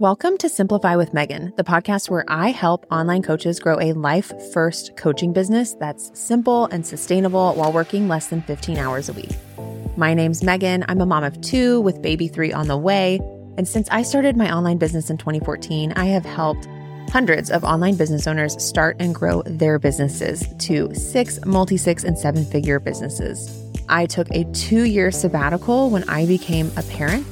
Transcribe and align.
Welcome 0.00 0.38
to 0.38 0.48
Simplify 0.48 0.96
with 0.96 1.14
Megan, 1.14 1.52
the 1.56 1.62
podcast 1.62 2.10
where 2.10 2.24
I 2.26 2.48
help 2.48 2.84
online 2.90 3.22
coaches 3.22 3.60
grow 3.60 3.78
a 3.78 3.92
life 3.92 4.32
first 4.52 4.96
coaching 4.96 5.32
business 5.32 5.74
that's 5.74 6.10
simple 6.18 6.66
and 6.66 6.84
sustainable 6.84 7.54
while 7.54 7.72
working 7.72 8.08
less 8.08 8.26
than 8.26 8.42
15 8.42 8.76
hours 8.76 9.08
a 9.08 9.12
week. 9.12 9.30
My 9.96 10.12
name's 10.12 10.42
Megan. 10.42 10.84
I'm 10.88 11.00
a 11.00 11.06
mom 11.06 11.22
of 11.22 11.40
two 11.42 11.80
with 11.80 12.02
baby 12.02 12.26
three 12.26 12.52
on 12.52 12.66
the 12.66 12.76
way. 12.76 13.20
And 13.56 13.68
since 13.68 13.88
I 13.92 14.02
started 14.02 14.36
my 14.36 14.52
online 14.52 14.78
business 14.78 15.10
in 15.10 15.16
2014, 15.16 15.92
I 15.92 16.06
have 16.06 16.24
helped 16.24 16.66
hundreds 17.10 17.48
of 17.48 17.62
online 17.62 17.94
business 17.94 18.26
owners 18.26 18.60
start 18.60 18.96
and 18.98 19.14
grow 19.14 19.42
their 19.46 19.78
businesses 19.78 20.44
to 20.58 20.92
six, 20.92 21.38
multi 21.46 21.76
six, 21.76 22.02
and 22.02 22.18
seven 22.18 22.44
figure 22.44 22.80
businesses. 22.80 23.62
I 23.88 24.06
took 24.06 24.28
a 24.32 24.42
two 24.54 24.86
year 24.86 25.12
sabbatical 25.12 25.88
when 25.90 26.02
I 26.08 26.26
became 26.26 26.72
a 26.76 26.82
parent 26.82 27.24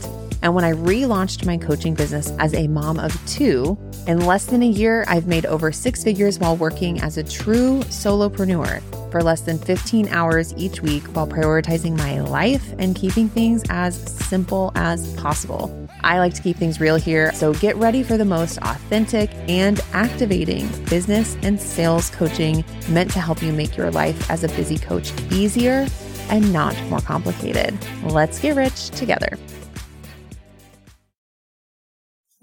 and 0.43 0.55
when 0.55 0.65
I 0.65 0.73
relaunched 0.73 1.47
my 1.47 1.57
coaching 1.57 1.95
business 1.95 2.33
as 2.39 2.53
a 2.55 2.67
mom 2.67 2.99
of 2.99 3.17
two, 3.27 3.79
in 4.07 4.27
less 4.27 4.47
than 4.47 4.63
a 4.63 4.67
year, 4.67 5.05
I've 5.07 5.29
made 5.29 5.47
over 5.47 5.71
six 5.71 6.03
figures 6.03 6.39
while 6.39 6.57
working 6.57 7.01
as 7.01 7.17
a 7.17 7.23
true 7.23 7.81
solopreneur 7.85 8.83
for 9.13 9.23
less 9.23 9.43
than 9.43 9.59
15 9.59 10.09
hours 10.09 10.53
each 10.57 10.83
week 10.83 11.05
while 11.15 11.29
prioritizing 11.29 11.97
my 11.97 12.21
life 12.21 12.75
and 12.79 12.97
keeping 12.97 13.29
things 13.29 13.63
as 13.71 13.97
simple 14.27 14.73
as 14.75 15.15
possible. 15.15 15.79
I 16.03 16.19
like 16.19 16.35
to 16.35 16.43
keep 16.43 16.57
things 16.57 16.81
real 16.81 16.97
here, 16.97 17.33
so 17.33 17.55
get 17.55 17.77
ready 17.77 18.03
for 18.03 18.17
the 18.17 18.25
most 18.25 18.59
authentic 18.59 19.31
and 19.49 19.81
activating 19.93 20.67
business 20.87 21.37
and 21.43 21.61
sales 21.61 22.11
coaching 22.11 22.65
meant 22.89 23.13
to 23.13 23.21
help 23.21 23.43
you 23.43 23.53
make 23.53 23.77
your 23.77 23.93
life 23.93 24.29
as 24.29 24.43
a 24.43 24.49
busy 24.49 24.79
coach 24.79 25.13
easier 25.31 25.87
and 26.31 26.53
not 26.53 26.77
more 26.85 27.01
complicated. 27.01 27.79
Let's 28.03 28.41
get 28.41 28.57
rich 28.57 28.91
together. 28.91 29.39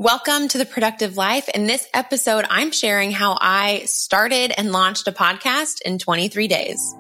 Welcome 0.02 0.48
to 0.48 0.58
the 0.58 0.66
productive 0.66 1.18
life. 1.18 1.50
In 1.50 1.68
this 1.68 1.86
episode, 1.94 2.46
I'm 2.50 2.72
sharing 2.72 3.12
how 3.12 3.38
I 3.42 3.82
started 3.84 4.54
and 4.58 4.72
launched 4.72 5.10
a 5.10 5.12
podcast 5.12 5.82
in 5.82 6.00
23 6.00 6.48
days. 6.48 6.96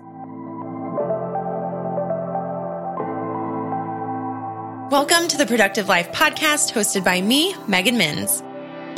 Welcome 4.91 5.29
to 5.29 5.37
the 5.37 5.45
Productive 5.47 5.87
Life 5.87 6.11
podcast 6.11 6.73
hosted 6.73 7.05
by 7.05 7.21
me, 7.21 7.55
Megan 7.69 7.97
Minns. 7.97 8.43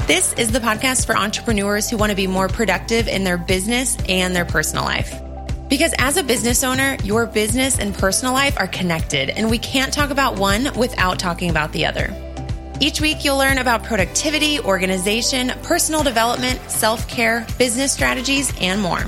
This 0.08 0.34
is 0.34 0.52
the 0.52 0.58
podcast 0.58 1.06
for 1.06 1.16
entrepreneurs 1.16 1.88
who 1.88 1.98
want 1.98 2.10
to 2.10 2.16
be 2.16 2.26
more 2.26 2.48
productive 2.48 3.08
in 3.08 3.24
their 3.24 3.38
business 3.38 3.98
and 4.10 4.36
their 4.36 4.46
personal 4.46 4.84
life. 4.84 5.14
Because 5.70 5.94
as 6.00 6.18
a 6.18 6.24
business 6.24 6.64
owner, 6.64 6.98
your 7.04 7.28
business 7.28 7.78
and 7.78 7.94
personal 7.94 8.34
life 8.34 8.58
are 8.58 8.66
connected, 8.66 9.30
and 9.30 9.52
we 9.52 9.60
can't 9.60 9.94
talk 9.94 10.10
about 10.10 10.40
one 10.40 10.76
without 10.76 11.20
talking 11.20 11.52
about 11.52 11.72
the 11.72 11.86
other. 11.86 12.31
Each 12.82 13.00
week, 13.00 13.24
you'll 13.24 13.38
learn 13.38 13.60
about 13.60 13.84
productivity, 13.84 14.60
organization, 14.60 15.52
personal 15.62 16.02
development, 16.02 16.60
self 16.72 17.08
care, 17.08 17.46
business 17.60 17.94
strategies, 17.94 18.52
and 18.60 18.82
more. 18.82 19.06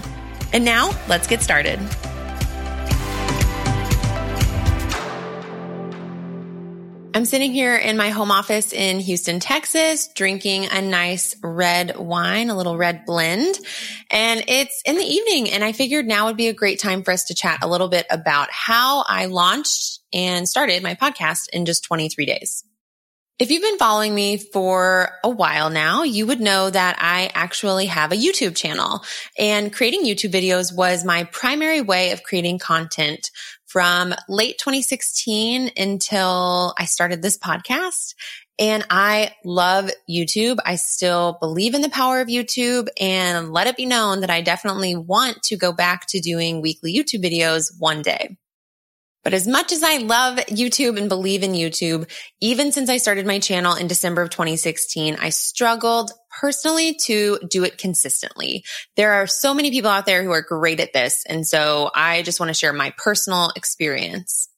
And 0.53 0.63
now, 0.63 0.91
let's 1.07 1.25
get 1.25 1.41
started. 1.41 1.79
I'm 7.15 7.25
sitting 7.25 7.51
here 7.51 7.75
in 7.75 7.97
my 7.97 8.09
home 8.09 8.29
office 8.29 8.73
in 8.73 8.99
Houston, 8.99 9.39
Texas, 9.39 10.07
drinking 10.07 10.67
a 10.71 10.79
nice 10.79 11.35
red 11.41 11.97
wine, 11.97 12.51
a 12.51 12.55
little 12.55 12.77
red 12.77 13.05
blend. 13.07 13.57
And 14.11 14.43
it's 14.47 14.83
in 14.85 14.97
the 14.97 15.03
evening. 15.03 15.49
And 15.49 15.63
I 15.63 15.71
figured 15.71 16.05
now 16.05 16.27
would 16.27 16.37
be 16.37 16.47
a 16.47 16.53
great 16.53 16.79
time 16.79 17.01
for 17.01 17.09
us 17.09 17.23
to 17.25 17.33
chat 17.33 17.63
a 17.63 17.67
little 17.67 17.89
bit 17.89 18.05
about 18.11 18.49
how 18.51 19.03
I 19.07 19.25
launched 19.25 19.99
and 20.13 20.47
started 20.47 20.83
my 20.83 20.93
podcast 20.93 21.49
in 21.51 21.65
just 21.65 21.83
23 21.85 22.27
days. 22.27 22.63
If 23.39 23.49
you've 23.49 23.63
been 23.63 23.79
following 23.79 24.13
me 24.13 24.37
for 24.37 25.09
a 25.23 25.29
while 25.29 25.71
now, 25.71 26.03
you 26.03 26.27
would 26.27 26.39
know 26.39 26.69
that 26.69 26.97
I 26.99 27.31
actually 27.33 27.87
have 27.87 28.11
a 28.11 28.15
YouTube 28.15 28.55
channel 28.55 29.03
and 29.39 29.73
creating 29.73 30.05
YouTube 30.05 30.31
videos 30.31 30.73
was 30.73 31.03
my 31.03 31.23
primary 31.23 31.81
way 31.81 32.11
of 32.11 32.21
creating 32.21 32.59
content 32.59 33.31
from 33.65 34.13
late 34.29 34.59
2016 34.59 35.71
until 35.75 36.75
I 36.77 36.85
started 36.85 37.23
this 37.23 37.39
podcast. 37.39 38.13
And 38.59 38.85
I 38.91 39.31
love 39.43 39.89
YouTube. 40.07 40.59
I 40.63 40.75
still 40.75 41.37
believe 41.41 41.73
in 41.73 41.81
the 41.81 41.89
power 41.89 42.21
of 42.21 42.27
YouTube 42.27 42.87
and 43.01 43.51
let 43.51 43.65
it 43.65 43.75
be 43.75 43.87
known 43.87 44.21
that 44.21 44.29
I 44.29 44.41
definitely 44.41 44.95
want 44.95 45.41
to 45.45 45.57
go 45.57 45.73
back 45.73 46.05
to 46.09 46.19
doing 46.19 46.61
weekly 46.61 46.95
YouTube 46.95 47.25
videos 47.25 47.71
one 47.79 48.03
day. 48.03 48.37
But 49.23 49.33
as 49.33 49.47
much 49.47 49.71
as 49.71 49.83
I 49.83 49.97
love 49.97 50.37
YouTube 50.47 50.97
and 50.97 51.09
believe 51.09 51.43
in 51.43 51.53
YouTube, 51.53 52.09
even 52.41 52.71
since 52.71 52.89
I 52.89 52.97
started 52.97 53.25
my 53.25 53.39
channel 53.39 53.75
in 53.75 53.87
December 53.87 54.21
of 54.21 54.29
2016, 54.29 55.15
I 55.19 55.29
struggled 55.29 56.11
personally 56.39 56.95
to 57.05 57.39
do 57.49 57.63
it 57.63 57.77
consistently. 57.77 58.63
There 58.95 59.13
are 59.13 59.27
so 59.27 59.53
many 59.53 59.71
people 59.71 59.89
out 59.89 60.05
there 60.05 60.23
who 60.23 60.31
are 60.31 60.41
great 60.41 60.79
at 60.79 60.93
this. 60.93 61.23
And 61.27 61.47
so 61.47 61.89
I 61.95 62.21
just 62.23 62.39
want 62.39 62.49
to 62.49 62.53
share 62.53 62.73
my 62.73 62.93
personal 62.97 63.51
experience 63.55 64.49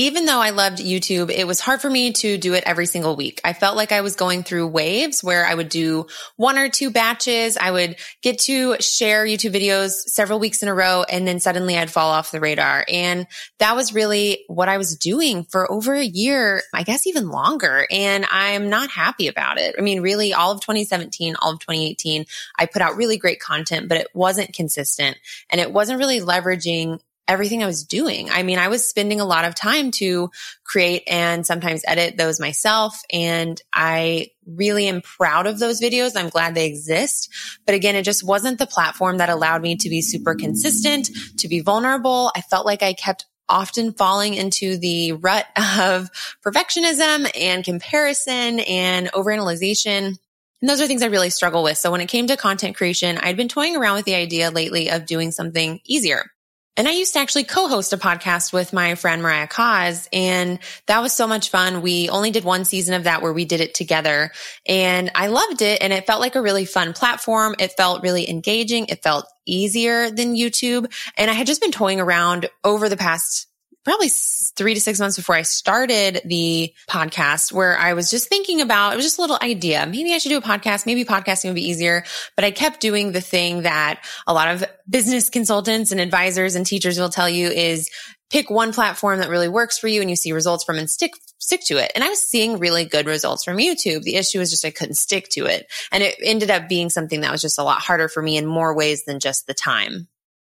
even 0.00 0.26
though 0.26 0.38
I 0.38 0.50
loved 0.50 0.78
YouTube, 0.78 1.28
it 1.28 1.44
was 1.44 1.58
hard 1.58 1.80
for 1.80 1.90
me 1.90 2.12
to 2.12 2.38
do 2.38 2.54
it 2.54 2.62
every 2.64 2.86
single 2.86 3.16
week. 3.16 3.40
I 3.42 3.52
felt 3.52 3.76
like 3.76 3.90
I 3.90 4.00
was 4.00 4.14
going 4.14 4.44
through 4.44 4.68
waves 4.68 5.24
where 5.24 5.44
I 5.44 5.52
would 5.52 5.68
do 5.68 6.06
one 6.36 6.56
or 6.56 6.68
two 6.68 6.90
batches. 6.90 7.56
I 7.56 7.72
would 7.72 7.96
get 8.22 8.38
to 8.42 8.76
share 8.80 9.26
YouTube 9.26 9.54
videos 9.54 9.90
several 9.90 10.38
weeks 10.38 10.62
in 10.62 10.68
a 10.68 10.74
row 10.74 11.02
and 11.02 11.26
then 11.26 11.40
suddenly 11.40 11.76
I'd 11.76 11.90
fall 11.90 12.10
off 12.10 12.30
the 12.30 12.38
radar. 12.38 12.84
And 12.88 13.26
that 13.58 13.74
was 13.74 13.92
really 13.92 14.44
what 14.46 14.68
I 14.68 14.78
was 14.78 14.96
doing 14.96 15.42
for 15.42 15.70
over 15.70 15.94
a 15.94 16.04
year, 16.04 16.62
I 16.72 16.84
guess 16.84 17.08
even 17.08 17.30
longer. 17.30 17.84
And 17.90 18.24
I'm 18.30 18.70
not 18.70 18.90
happy 18.90 19.26
about 19.26 19.58
it. 19.58 19.74
I 19.76 19.82
mean, 19.82 20.00
really 20.00 20.32
all 20.32 20.52
of 20.52 20.60
2017, 20.60 21.34
all 21.42 21.54
of 21.54 21.58
2018, 21.58 22.24
I 22.56 22.66
put 22.66 22.82
out 22.82 22.96
really 22.96 23.16
great 23.16 23.40
content, 23.40 23.88
but 23.88 23.98
it 23.98 24.06
wasn't 24.14 24.54
consistent 24.54 25.16
and 25.50 25.60
it 25.60 25.72
wasn't 25.72 25.98
really 25.98 26.20
leveraging 26.20 27.00
everything 27.28 27.62
I 27.62 27.66
was 27.66 27.84
doing. 27.84 28.30
I 28.30 28.42
mean, 28.42 28.58
I 28.58 28.68
was 28.68 28.84
spending 28.84 29.20
a 29.20 29.26
lot 29.26 29.44
of 29.44 29.54
time 29.54 29.90
to 29.92 30.30
create 30.64 31.02
and 31.06 31.46
sometimes 31.46 31.82
edit 31.86 32.16
those 32.16 32.40
myself. 32.40 32.98
And 33.12 33.60
I 33.72 34.30
really 34.46 34.88
am 34.88 35.02
proud 35.02 35.46
of 35.46 35.58
those 35.58 35.80
videos. 35.80 36.16
I'm 36.16 36.30
glad 36.30 36.54
they 36.54 36.66
exist. 36.66 37.30
But 37.66 37.74
again, 37.74 37.94
it 37.94 38.04
just 38.04 38.24
wasn't 38.24 38.58
the 38.58 38.66
platform 38.66 39.18
that 39.18 39.28
allowed 39.28 39.62
me 39.62 39.76
to 39.76 39.90
be 39.90 40.00
super 40.00 40.34
consistent, 40.34 41.10
to 41.38 41.48
be 41.48 41.60
vulnerable. 41.60 42.32
I 42.34 42.40
felt 42.40 42.64
like 42.64 42.82
I 42.82 42.94
kept 42.94 43.26
often 43.48 43.92
falling 43.92 44.34
into 44.34 44.78
the 44.78 45.12
rut 45.12 45.46
of 45.56 46.10
perfectionism 46.44 47.30
and 47.38 47.64
comparison 47.64 48.60
and 48.60 49.12
overanalyzation. 49.12 50.18
And 50.60 50.68
those 50.68 50.80
are 50.80 50.86
things 50.86 51.02
I 51.02 51.06
really 51.06 51.30
struggle 51.30 51.62
with. 51.62 51.78
So 51.78 51.90
when 51.90 52.00
it 52.00 52.08
came 52.08 52.26
to 52.26 52.36
content 52.36 52.76
creation, 52.76 53.18
I'd 53.18 53.36
been 53.36 53.48
toying 53.48 53.76
around 53.76 53.96
with 53.96 54.06
the 54.06 54.16
idea 54.16 54.50
lately 54.50 54.90
of 54.90 55.06
doing 55.06 55.30
something 55.30 55.80
easier. 55.84 56.30
And 56.78 56.86
I 56.86 56.92
used 56.92 57.12
to 57.14 57.18
actually 57.18 57.42
co-host 57.42 57.92
a 57.92 57.98
podcast 57.98 58.52
with 58.52 58.72
my 58.72 58.94
friend 58.94 59.20
Mariah 59.20 59.48
Coz. 59.48 60.08
And 60.12 60.60
that 60.86 61.02
was 61.02 61.12
so 61.12 61.26
much 61.26 61.50
fun. 61.50 61.82
We 61.82 62.08
only 62.08 62.30
did 62.30 62.44
one 62.44 62.64
season 62.64 62.94
of 62.94 63.04
that 63.04 63.20
where 63.20 63.32
we 63.32 63.44
did 63.44 63.60
it 63.60 63.74
together 63.74 64.30
and 64.64 65.10
I 65.16 65.26
loved 65.26 65.60
it. 65.60 65.82
And 65.82 65.92
it 65.92 66.06
felt 66.06 66.20
like 66.20 66.36
a 66.36 66.40
really 66.40 66.64
fun 66.64 66.92
platform. 66.92 67.56
It 67.58 67.72
felt 67.72 68.04
really 68.04 68.30
engaging. 68.30 68.86
It 68.86 69.02
felt 69.02 69.26
easier 69.44 70.08
than 70.08 70.36
YouTube. 70.36 70.92
And 71.16 71.28
I 71.28 71.34
had 71.34 71.48
just 71.48 71.60
been 71.60 71.72
toying 71.72 72.00
around 72.00 72.48
over 72.62 72.88
the 72.88 72.96
past 72.96 73.48
probably 73.84 74.08
three 74.08 74.74
to 74.74 74.80
six 74.80 75.00
months 75.00 75.16
before 75.16 75.34
I 75.34 75.42
started 75.42 76.20
the 76.24 76.74
podcast 76.88 77.52
where 77.52 77.78
I 77.78 77.94
was 77.94 78.10
just 78.10 78.28
thinking 78.28 78.60
about, 78.60 78.92
it 78.92 78.96
was 78.96 79.04
just 79.04 79.18
a 79.18 79.20
little 79.20 79.38
idea. 79.40 79.86
Maybe 79.86 80.12
I 80.12 80.18
should 80.18 80.30
do 80.30 80.38
a 80.38 80.42
podcast. 80.42 80.84
Maybe 80.84 81.04
podcasting 81.04 81.46
would 81.46 81.54
be 81.54 81.68
easier, 81.68 82.04
but 82.36 82.44
I 82.44 82.50
kept 82.50 82.80
doing 82.80 83.12
the 83.12 83.20
thing 83.20 83.62
that 83.62 84.04
a 84.26 84.34
lot 84.34 84.48
of 84.48 84.64
business 84.88 85.30
consultants 85.30 85.92
and 85.92 86.00
advisors 86.00 86.54
and 86.54 86.66
teachers 86.66 86.98
will 86.98 87.08
tell 87.08 87.28
you 87.28 87.48
is 87.48 87.90
pick 88.30 88.50
one 88.50 88.72
platform 88.72 89.20
that 89.20 89.30
really 89.30 89.48
works 89.48 89.78
for 89.78 89.88
you 89.88 90.00
and 90.00 90.10
you 90.10 90.16
see 90.16 90.32
results 90.32 90.64
from 90.64 90.76
and 90.76 90.90
stick 90.90 91.12
stick 91.38 91.62
to 91.66 91.78
it. 91.78 91.90
And 91.94 92.04
I 92.04 92.08
was 92.08 92.20
seeing 92.20 92.58
really 92.58 92.84
good 92.84 93.06
results 93.06 93.44
from 93.44 93.56
YouTube. 93.56 94.02
The 94.02 94.16
issue 94.16 94.38
was 94.38 94.50
just 94.50 94.64
I 94.64 94.70
couldn't 94.70 94.96
stick 94.96 95.28
to 95.30 95.46
it. 95.46 95.66
And 95.90 96.02
it 96.02 96.16
ended 96.22 96.50
up 96.50 96.68
being 96.68 96.90
something 96.90 97.22
that 97.22 97.32
was 97.32 97.40
just 97.40 97.58
a 97.58 97.62
lot 97.62 97.80
harder 97.80 98.08
for 98.08 98.22
me 98.22 98.36
in 98.36 98.44
more 98.44 98.74
ways 98.74 99.04
than 99.04 99.20
just 99.20 99.46
the 99.46 99.54
time. 99.54 100.08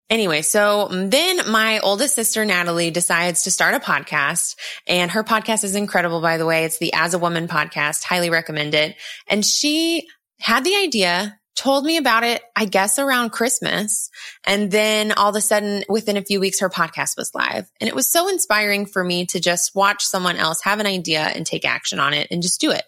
Anyway, 0.09 0.41
so 0.41 0.87
then 0.89 1.51
my 1.51 1.79
oldest 1.79 2.15
sister, 2.15 2.43
Natalie, 2.43 2.89
decides 2.89 3.43
to 3.43 3.51
start 3.51 3.75
a 3.75 3.79
podcast 3.79 4.55
and 4.87 5.11
her 5.11 5.23
podcast 5.23 5.63
is 5.63 5.75
incredible, 5.75 6.19
by 6.19 6.37
the 6.37 6.47
way. 6.47 6.65
It's 6.65 6.79
the 6.79 6.93
As 6.93 7.13
a 7.13 7.19
Woman 7.19 7.47
podcast. 7.47 8.03
Highly 8.03 8.31
recommend 8.31 8.73
it. 8.73 8.95
And 9.27 9.45
she 9.45 10.07
had 10.39 10.63
the 10.63 10.75
idea, 10.75 11.37
told 11.55 11.85
me 11.85 11.97
about 11.97 12.23
it, 12.23 12.41
I 12.55 12.65
guess 12.65 12.97
around 12.97 13.31
Christmas. 13.31 14.09
And 14.47 14.71
then 14.71 15.11
all 15.11 15.29
of 15.29 15.35
a 15.35 15.41
sudden, 15.41 15.83
within 15.89 16.17
a 16.17 16.23
few 16.23 16.39
weeks, 16.39 16.61
her 16.61 16.69
podcast 16.69 17.15
was 17.15 17.35
live. 17.35 17.69
And 17.79 17.87
it 17.87 17.95
was 17.95 18.09
so 18.09 18.29
inspiring 18.29 18.87
for 18.87 19.03
me 19.03 19.27
to 19.27 19.39
just 19.39 19.75
watch 19.75 20.03
someone 20.03 20.37
else 20.37 20.63
have 20.63 20.79
an 20.79 20.87
idea 20.87 21.21
and 21.21 21.45
take 21.45 21.65
action 21.65 21.99
on 21.99 22.15
it 22.15 22.29
and 22.31 22.41
just 22.41 22.59
do 22.59 22.71
it. 22.71 22.83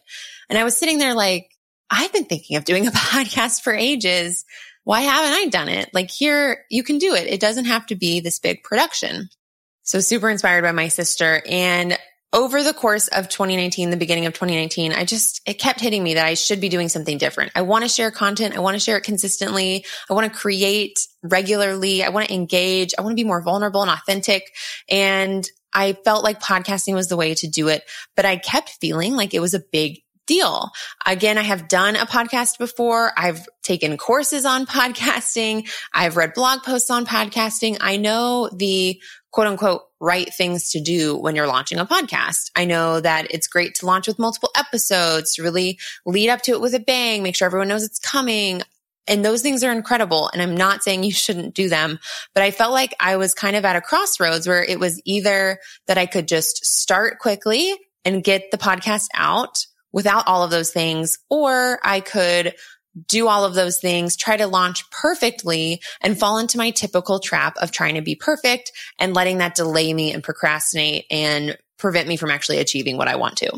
And 0.49 0.57
I 0.57 0.63
was 0.63 0.75
sitting 0.75 0.97
there 0.97 1.13
like, 1.13 1.51
I've 1.91 2.13
been 2.13 2.25
thinking 2.25 2.57
of 2.57 2.63
doing 2.63 2.87
a 2.87 2.91
podcast 2.91 3.61
for 3.61 3.73
ages 3.73 4.43
why 4.83 5.01
haven't 5.01 5.33
I 5.33 5.45
done 5.47 5.69
it? 5.69 5.89
Like 5.93 6.09
here, 6.09 6.65
you 6.69 6.83
can 6.83 6.97
do 6.97 7.13
it. 7.13 7.27
It 7.27 7.39
doesn't 7.39 7.65
have 7.65 7.85
to 7.87 7.95
be 7.95 8.19
this 8.19 8.39
big 8.39 8.63
production. 8.63 9.29
So 9.83 9.99
super 9.99 10.29
inspired 10.29 10.63
by 10.63 10.71
my 10.71 10.87
sister. 10.87 11.41
And 11.47 11.97
over 12.33 12.63
the 12.63 12.73
course 12.73 13.07
of 13.09 13.27
2019, 13.27 13.89
the 13.89 13.97
beginning 13.97 14.25
of 14.25 14.33
2019, 14.33 14.93
I 14.93 15.03
just, 15.03 15.41
it 15.45 15.55
kept 15.55 15.81
hitting 15.81 16.01
me 16.01 16.13
that 16.13 16.25
I 16.25 16.35
should 16.35 16.61
be 16.61 16.69
doing 16.69 16.87
something 16.87 17.17
different. 17.17 17.51
I 17.55 17.63
want 17.63 17.83
to 17.83 17.89
share 17.89 18.09
content. 18.09 18.55
I 18.55 18.61
want 18.61 18.75
to 18.75 18.79
share 18.79 18.97
it 18.97 19.03
consistently. 19.03 19.85
I 20.09 20.13
want 20.13 20.31
to 20.31 20.39
create 20.39 21.07
regularly. 21.23 22.03
I 22.03 22.09
want 22.09 22.27
to 22.27 22.33
engage. 22.33 22.93
I 22.97 23.01
want 23.01 23.11
to 23.11 23.21
be 23.21 23.27
more 23.27 23.41
vulnerable 23.41 23.81
and 23.81 23.91
authentic. 23.91 24.43
And 24.89 25.45
I 25.73 25.93
felt 26.05 26.23
like 26.23 26.39
podcasting 26.39 26.93
was 26.93 27.07
the 27.07 27.17
way 27.17 27.33
to 27.35 27.47
do 27.47 27.67
it, 27.67 27.83
but 28.15 28.25
I 28.25 28.37
kept 28.37 28.77
feeling 28.81 29.15
like 29.15 29.33
it 29.33 29.39
was 29.39 29.53
a 29.53 29.63
big 29.71 29.99
Again, 31.05 31.37
I 31.37 31.43
have 31.43 31.67
done 31.67 31.95
a 31.95 32.05
podcast 32.05 32.57
before. 32.57 33.11
I've 33.17 33.47
taken 33.63 33.97
courses 33.97 34.45
on 34.45 34.65
podcasting. 34.65 35.69
I've 35.93 36.15
read 36.15 36.33
blog 36.33 36.63
posts 36.63 36.89
on 36.89 37.05
podcasting. 37.05 37.77
I 37.81 37.97
know 37.97 38.49
the 38.53 39.01
quote 39.31 39.47
unquote 39.47 39.81
right 39.99 40.33
things 40.33 40.71
to 40.71 40.81
do 40.81 41.15
when 41.17 41.35
you're 41.35 41.47
launching 41.47 41.79
a 41.79 41.85
podcast. 41.85 42.51
I 42.55 42.65
know 42.65 42.99
that 42.99 43.27
it's 43.31 43.47
great 43.47 43.75
to 43.75 43.85
launch 43.85 44.07
with 44.07 44.19
multiple 44.19 44.51
episodes, 44.55 45.39
really 45.39 45.79
lead 46.05 46.29
up 46.29 46.41
to 46.43 46.51
it 46.51 46.61
with 46.61 46.73
a 46.73 46.79
bang, 46.79 47.23
make 47.23 47.35
sure 47.35 47.45
everyone 47.45 47.67
knows 47.67 47.83
it's 47.83 47.99
coming. 47.99 48.61
And 49.07 49.25
those 49.25 49.41
things 49.41 49.63
are 49.63 49.71
incredible. 49.71 50.29
And 50.31 50.41
I'm 50.41 50.55
not 50.55 50.83
saying 50.83 51.03
you 51.03 51.11
shouldn't 51.11 51.55
do 51.55 51.69
them, 51.69 51.99
but 52.33 52.43
I 52.43 52.51
felt 52.51 52.71
like 52.71 52.93
I 52.99 53.17
was 53.17 53.33
kind 53.33 53.55
of 53.55 53.65
at 53.65 53.75
a 53.75 53.81
crossroads 53.81 54.47
where 54.47 54.63
it 54.63 54.79
was 54.79 55.01
either 55.05 55.59
that 55.87 55.97
I 55.97 56.05
could 56.05 56.27
just 56.27 56.65
start 56.65 57.19
quickly 57.19 57.75
and 58.05 58.23
get 58.23 58.51
the 58.51 58.57
podcast 58.57 59.07
out 59.13 59.65
without 59.91 60.27
all 60.27 60.43
of 60.43 60.51
those 60.51 60.71
things, 60.71 61.17
or 61.29 61.79
I 61.83 61.99
could 61.99 62.55
do 63.07 63.27
all 63.27 63.45
of 63.45 63.53
those 63.53 63.79
things, 63.79 64.17
try 64.17 64.37
to 64.37 64.47
launch 64.47 64.89
perfectly 64.91 65.81
and 66.01 66.19
fall 66.19 66.37
into 66.37 66.57
my 66.57 66.71
typical 66.71 67.19
trap 67.19 67.55
of 67.61 67.71
trying 67.71 67.95
to 67.95 68.01
be 68.01 68.15
perfect 68.15 68.71
and 68.99 69.13
letting 69.13 69.37
that 69.37 69.55
delay 69.55 69.93
me 69.93 70.11
and 70.13 70.23
procrastinate 70.23 71.05
and 71.09 71.57
prevent 71.77 72.07
me 72.07 72.17
from 72.17 72.31
actually 72.31 72.59
achieving 72.59 72.97
what 72.97 73.07
I 73.07 73.15
want 73.15 73.37
to. 73.37 73.51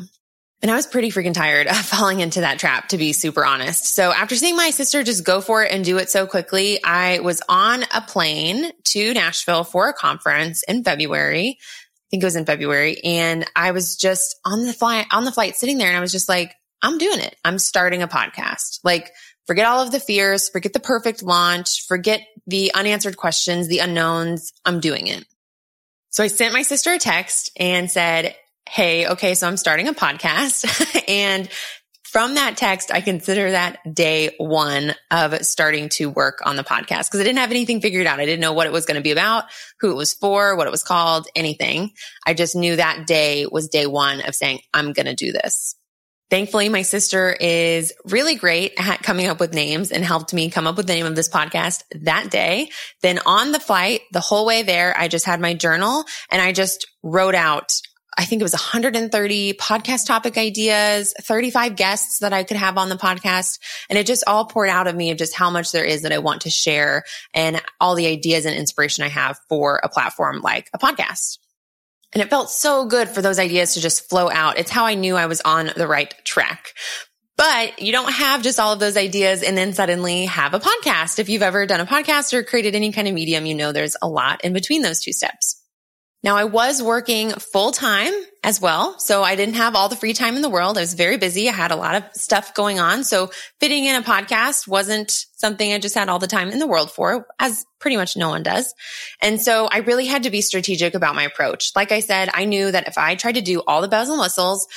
And 0.62 0.72
I 0.72 0.76
was 0.76 0.88
pretty 0.88 1.12
freaking 1.12 1.34
tired 1.34 1.68
of 1.68 1.76
falling 1.86 2.22
into 2.22 2.40
that 2.40 2.58
trap, 2.58 2.88
to 2.90 2.98
be 2.98 3.12
super 3.12 3.46
honest. 3.46 3.86
So 3.86 4.14
after 4.14 4.36
seeing 4.36 4.56
my 4.56 4.70
sister 4.70 5.04
just 5.04 5.26
go 5.26 5.42
for 5.42 5.64
it 5.64 5.72
and 5.74 5.84
do 5.84 5.98
it 5.98 6.10
so 6.10 6.26
quickly, 6.26 6.82
I 6.82 7.20
was 7.20 7.42
on 7.50 7.84
a 7.94 8.00
plane 8.00 8.72
to 8.86 9.14
Nashville 9.14 9.66
for 9.66 9.90
a 9.90 9.94
conference 9.94 10.64
in 10.66 10.86
February. 10.86 11.58
Think 12.14 12.22
it 12.22 12.28
was 12.28 12.36
in 12.36 12.46
February. 12.46 13.04
And 13.04 13.44
I 13.56 13.72
was 13.72 13.98
just 13.98 14.40
on 14.46 14.68
the 14.68 14.74
flight, 14.74 15.08
on 15.10 15.24
the 15.26 15.32
flight 15.32 15.56
sitting 15.56 15.80
there 15.80 15.88
and 15.88 15.98
I 15.98 16.00
was 16.00 16.12
just 16.12 16.30
like, 16.30 16.54
I'm 16.80 17.00
doing 17.00 17.20
it. 17.20 17.36
I'm 17.44 17.58
starting 17.58 18.04
a 18.04 18.08
podcast. 18.08 18.82
Like, 18.84 19.10
forget 19.48 19.66
all 19.66 19.82
of 19.82 19.92
the 19.92 20.00
fears, 20.00 20.48
forget 20.48 20.74
the 20.74 20.80
perfect 20.80 21.24
launch, 21.24 21.88
forget 21.88 22.22
the 22.46 22.72
unanswered 22.76 23.18
questions, 23.18 23.68
the 23.68 23.80
unknowns. 23.80 24.54
I'm 24.64 24.80
doing 24.80 25.08
it. 25.08 25.26
So 26.12 26.24
I 26.24 26.28
sent 26.28 26.54
my 26.54 26.62
sister 26.62 26.94
a 26.94 27.00
text 27.00 27.50
and 27.60 27.90
said, 27.90 28.36
Hey, 28.70 29.08
okay, 29.08 29.34
so 29.34 29.48
I'm 29.48 29.58
starting 29.58 29.88
a 29.88 29.94
podcast. 29.94 31.06
and 31.10 31.50
from 32.14 32.36
that 32.36 32.58
text, 32.58 32.92
I 32.92 33.02
consider 33.02 33.52
that 33.52 33.80
day 33.92 34.36
one 34.38 34.94
of 35.10 35.34
starting 35.44 35.90
to 35.90 36.12
work 36.12 36.42
on 36.46 36.56
the 36.56 36.64
podcast 36.64 37.08
because 37.08 37.20
I 37.20 37.24
didn't 37.24 37.40
have 37.40 37.50
anything 37.50 37.82
figured 37.82 38.06
out. 38.06 38.20
I 38.20 38.26
didn't 38.26 38.40
know 38.40 38.54
what 38.54 38.68
it 38.68 38.72
was 38.72 38.86
going 38.86 38.98
to 38.98 39.02
be 39.02 39.10
about, 39.10 39.46
who 39.80 39.90
it 39.90 39.96
was 39.96 40.14
for, 40.14 40.56
what 40.56 40.68
it 40.68 40.72
was 40.72 40.84
called, 40.84 41.28
anything. 41.36 41.92
I 42.26 42.36
just 42.36 42.56
knew 42.56 42.76
that 42.76 43.08
day 43.08 43.48
was 43.52 43.68
day 43.68 43.88
one 43.88 44.22
of 44.22 44.36
saying, 44.36 44.60
I'm 44.76 44.94
going 44.94 45.08
to 45.08 45.16
do 45.16 45.32
this. 45.32 45.76
Thankfully, 46.30 46.70
my 46.70 46.84
sister 46.84 47.36
is 47.40 47.94
really 48.06 48.36
great 48.36 48.74
at 48.78 49.02
coming 49.02 49.26
up 49.26 49.40
with 49.40 49.56
names 49.56 49.92
and 49.92 50.06
helped 50.06 50.36
me 50.36 50.52
come 50.52 50.68
up 50.68 50.78
with 50.78 50.86
the 50.86 50.94
name 50.94 51.08
of 51.08 51.16
this 51.16 51.30
podcast 51.30 51.82
that 52.02 52.30
day. 52.30 52.70
Then 53.02 53.20
on 53.26 53.52
the 53.52 53.60
flight, 53.60 54.02
the 54.12 54.20
whole 54.20 54.46
way 54.46 54.62
there, 54.62 54.96
I 54.96 55.08
just 55.08 55.26
had 55.26 55.42
my 55.42 55.56
journal 55.56 56.06
and 56.32 56.42
I 56.42 56.52
just 56.52 56.86
wrote 57.02 57.36
out 57.36 57.72
I 58.18 58.26
think 58.26 58.42
it 58.42 58.44
was 58.44 58.54
130 58.54 59.54
podcast 59.54 60.08
topic 60.08 60.38
ideas, 60.38 61.14
35 61.22 61.76
guests 61.76 62.20
that 62.20 62.34
I 62.34 62.44
could 62.44 62.58
have 62.58 62.78
on 62.78 62.90
the 62.90 62.96
podcast. 62.96 63.60
And 63.90 63.98
it 63.98 64.06
just 64.06 64.24
all 64.28 64.46
poured 64.46 64.70
out 64.70 64.88
of 64.88 64.96
me 64.96 65.12
of 65.12 65.18
just 65.18 65.36
how 65.36 65.50
much 65.50 65.72
there 65.72 65.84
is 65.84 66.04
that 66.04 66.12
I 66.12 66.20
want 66.20 66.42
to 66.42 66.50
share 66.50 67.04
and 67.34 67.62
all 67.80 67.96
the 67.96 68.08
ideas 68.08 68.46
and 68.46 68.56
inspiration 68.56 69.04
I 69.04 69.10
have 69.10 69.40
for 69.50 69.80
a 69.84 69.90
platform 69.90 70.42
like 70.42 70.70
a 70.74 70.78
podcast. 70.78 71.40
And 72.14 72.22
it 72.22 72.30
felt 72.30 72.52
so 72.52 72.86
good 72.86 73.10
for 73.10 73.22
those 73.22 73.40
ideas 73.40 73.74
to 73.74 73.82
just 73.82 74.08
flow 74.10 74.30
out. 74.30 74.60
It's 74.60 74.70
how 74.70 74.86
I 74.86 74.94
knew 74.94 75.16
I 75.16 75.26
was 75.26 75.42
on 75.42 75.72
the 75.76 75.88
right 75.88 76.14
track. 76.24 76.74
But 77.36 77.82
you 77.82 77.92
don't 77.92 78.12
have 78.12 78.44
just 78.44 78.60
all 78.60 78.74
of 78.74 78.80
those 78.80 78.96
ideas 78.96 79.42
and 79.42 79.58
then 79.58 79.74
suddenly 79.74 80.26
have 80.26 80.54
a 80.54 80.60
podcast. 80.60 81.18
If 81.18 81.30
you've 81.30 81.42
ever 81.42 81.66
done 81.66 81.80
a 81.80 81.86
podcast 81.86 82.32
or 82.34 82.44
created 82.44 82.76
any 82.76 82.92
kind 82.92 83.08
of 83.08 83.16
medium, 83.16 83.48
you 83.48 83.56
know 83.56 83.72
there's 83.72 83.98
a 84.02 84.08
lot 84.08 84.46
in 84.46 84.54
between 84.54 84.84
those 84.84 85.02
two 85.02 85.14
steps. 85.14 85.63
Now 86.24 86.38
I 86.38 86.46
was 86.46 86.82
working 86.82 87.32
full 87.32 87.72
time 87.72 88.14
as 88.44 88.60
well. 88.60 89.00
So 89.00 89.24
I 89.24 89.36
didn't 89.36 89.56
have 89.56 89.76
all 89.76 89.90
the 89.90 89.96
free 89.96 90.14
time 90.14 90.36
in 90.36 90.42
the 90.42 90.50
world. 90.50 90.78
I 90.78 90.82
was 90.82 90.94
very 90.94 91.18
busy. 91.18 91.50
I 91.50 91.54
had 91.54 91.72
a 91.72 91.76
lot 91.76 91.96
of 91.96 92.04
stuff 92.14 92.54
going 92.54 92.80
on. 92.80 93.04
So 93.04 93.32
fitting 93.60 93.86
in 93.86 93.96
a 93.96 94.02
podcast 94.02 94.68
wasn't 94.68 95.12
something 95.36 95.72
I 95.72 95.80
just 95.80 95.96
had 95.96 96.10
all 96.10 96.20
the 96.20 96.28
time 96.28 96.50
in 96.50 96.60
the 96.60 96.68
world 96.68 96.92
for, 96.92 97.28
as 97.40 97.66
pretty 97.80 97.98
much 97.98 98.18
no 98.18 98.30
one 98.30 98.44
does. 98.44 98.74
And 99.22 99.42
so 99.42 99.68
I 99.72 99.80
really 99.80 100.06
had 100.06 100.24
to 100.24 100.30
be 100.30 100.42
strategic 100.42 100.94
about 100.94 101.16
my 101.16 101.24
approach. 101.24 101.72
Like 101.76 101.92
I 101.92 102.00
said, 102.00 102.30
I 102.34 102.46
knew 102.46 102.72
that 102.72 102.88
if 102.88 102.98
I 102.98 103.16
tried 103.16 103.36
to 103.36 103.42
do 103.42 103.62
all 103.66 103.82
the 103.82 103.88
bells 103.88 104.10
and 104.10 104.20
whistles, 104.20 104.68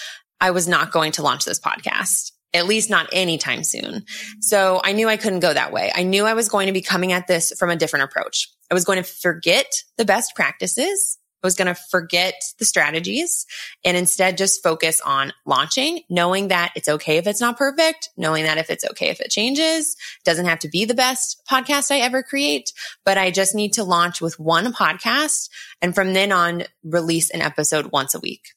I 0.40 0.50
was 0.50 0.68
not 0.68 0.92
going 0.92 1.12
to 1.12 1.22
launch 1.22 1.44
this 1.44 1.60
podcast 1.60 2.32
at 2.54 2.66
least 2.66 2.88
not 2.88 3.08
anytime 3.12 3.62
soon. 3.62 4.04
So 4.40 4.80
I 4.82 4.92
knew 4.92 5.08
I 5.08 5.18
couldn't 5.18 5.40
go 5.40 5.52
that 5.52 5.72
way. 5.72 5.92
I 5.94 6.04
knew 6.04 6.24
I 6.24 6.32
was 6.32 6.48
going 6.48 6.68
to 6.68 6.72
be 6.72 6.80
coming 6.80 7.12
at 7.12 7.26
this 7.26 7.52
from 7.58 7.68
a 7.68 7.76
different 7.76 8.04
approach. 8.04 8.48
I 8.70 8.74
was 8.74 8.84
going 8.84 8.96
to 8.96 9.02
forget 9.02 9.66
the 9.98 10.06
best 10.06 10.34
practices 10.34 11.18
was 11.42 11.54
going 11.54 11.66
to 11.66 11.80
forget 11.90 12.34
the 12.58 12.64
strategies 12.64 13.46
and 13.84 13.96
instead 13.96 14.38
just 14.38 14.62
focus 14.62 15.00
on 15.00 15.32
launching, 15.44 16.00
knowing 16.08 16.48
that 16.48 16.72
it's 16.74 16.88
okay 16.88 17.18
if 17.18 17.26
it's 17.26 17.40
not 17.40 17.56
perfect, 17.56 18.10
knowing 18.16 18.44
that 18.44 18.58
if 18.58 18.70
it's 18.70 18.84
okay 18.90 19.08
if 19.08 19.20
it 19.20 19.30
changes, 19.30 19.96
doesn't 20.24 20.46
have 20.46 20.58
to 20.60 20.68
be 20.68 20.84
the 20.84 20.94
best 20.94 21.42
podcast 21.50 21.90
I 21.90 21.98
ever 21.98 22.22
create, 22.22 22.72
but 23.04 23.18
I 23.18 23.30
just 23.30 23.54
need 23.54 23.74
to 23.74 23.84
launch 23.84 24.20
with 24.20 24.38
one 24.40 24.72
podcast 24.72 25.48
and 25.80 25.94
from 25.94 26.12
then 26.12 26.32
on 26.32 26.64
release 26.82 27.30
an 27.30 27.42
episode 27.42 27.92
once 27.92 28.14
a 28.14 28.20
week. 28.20 28.48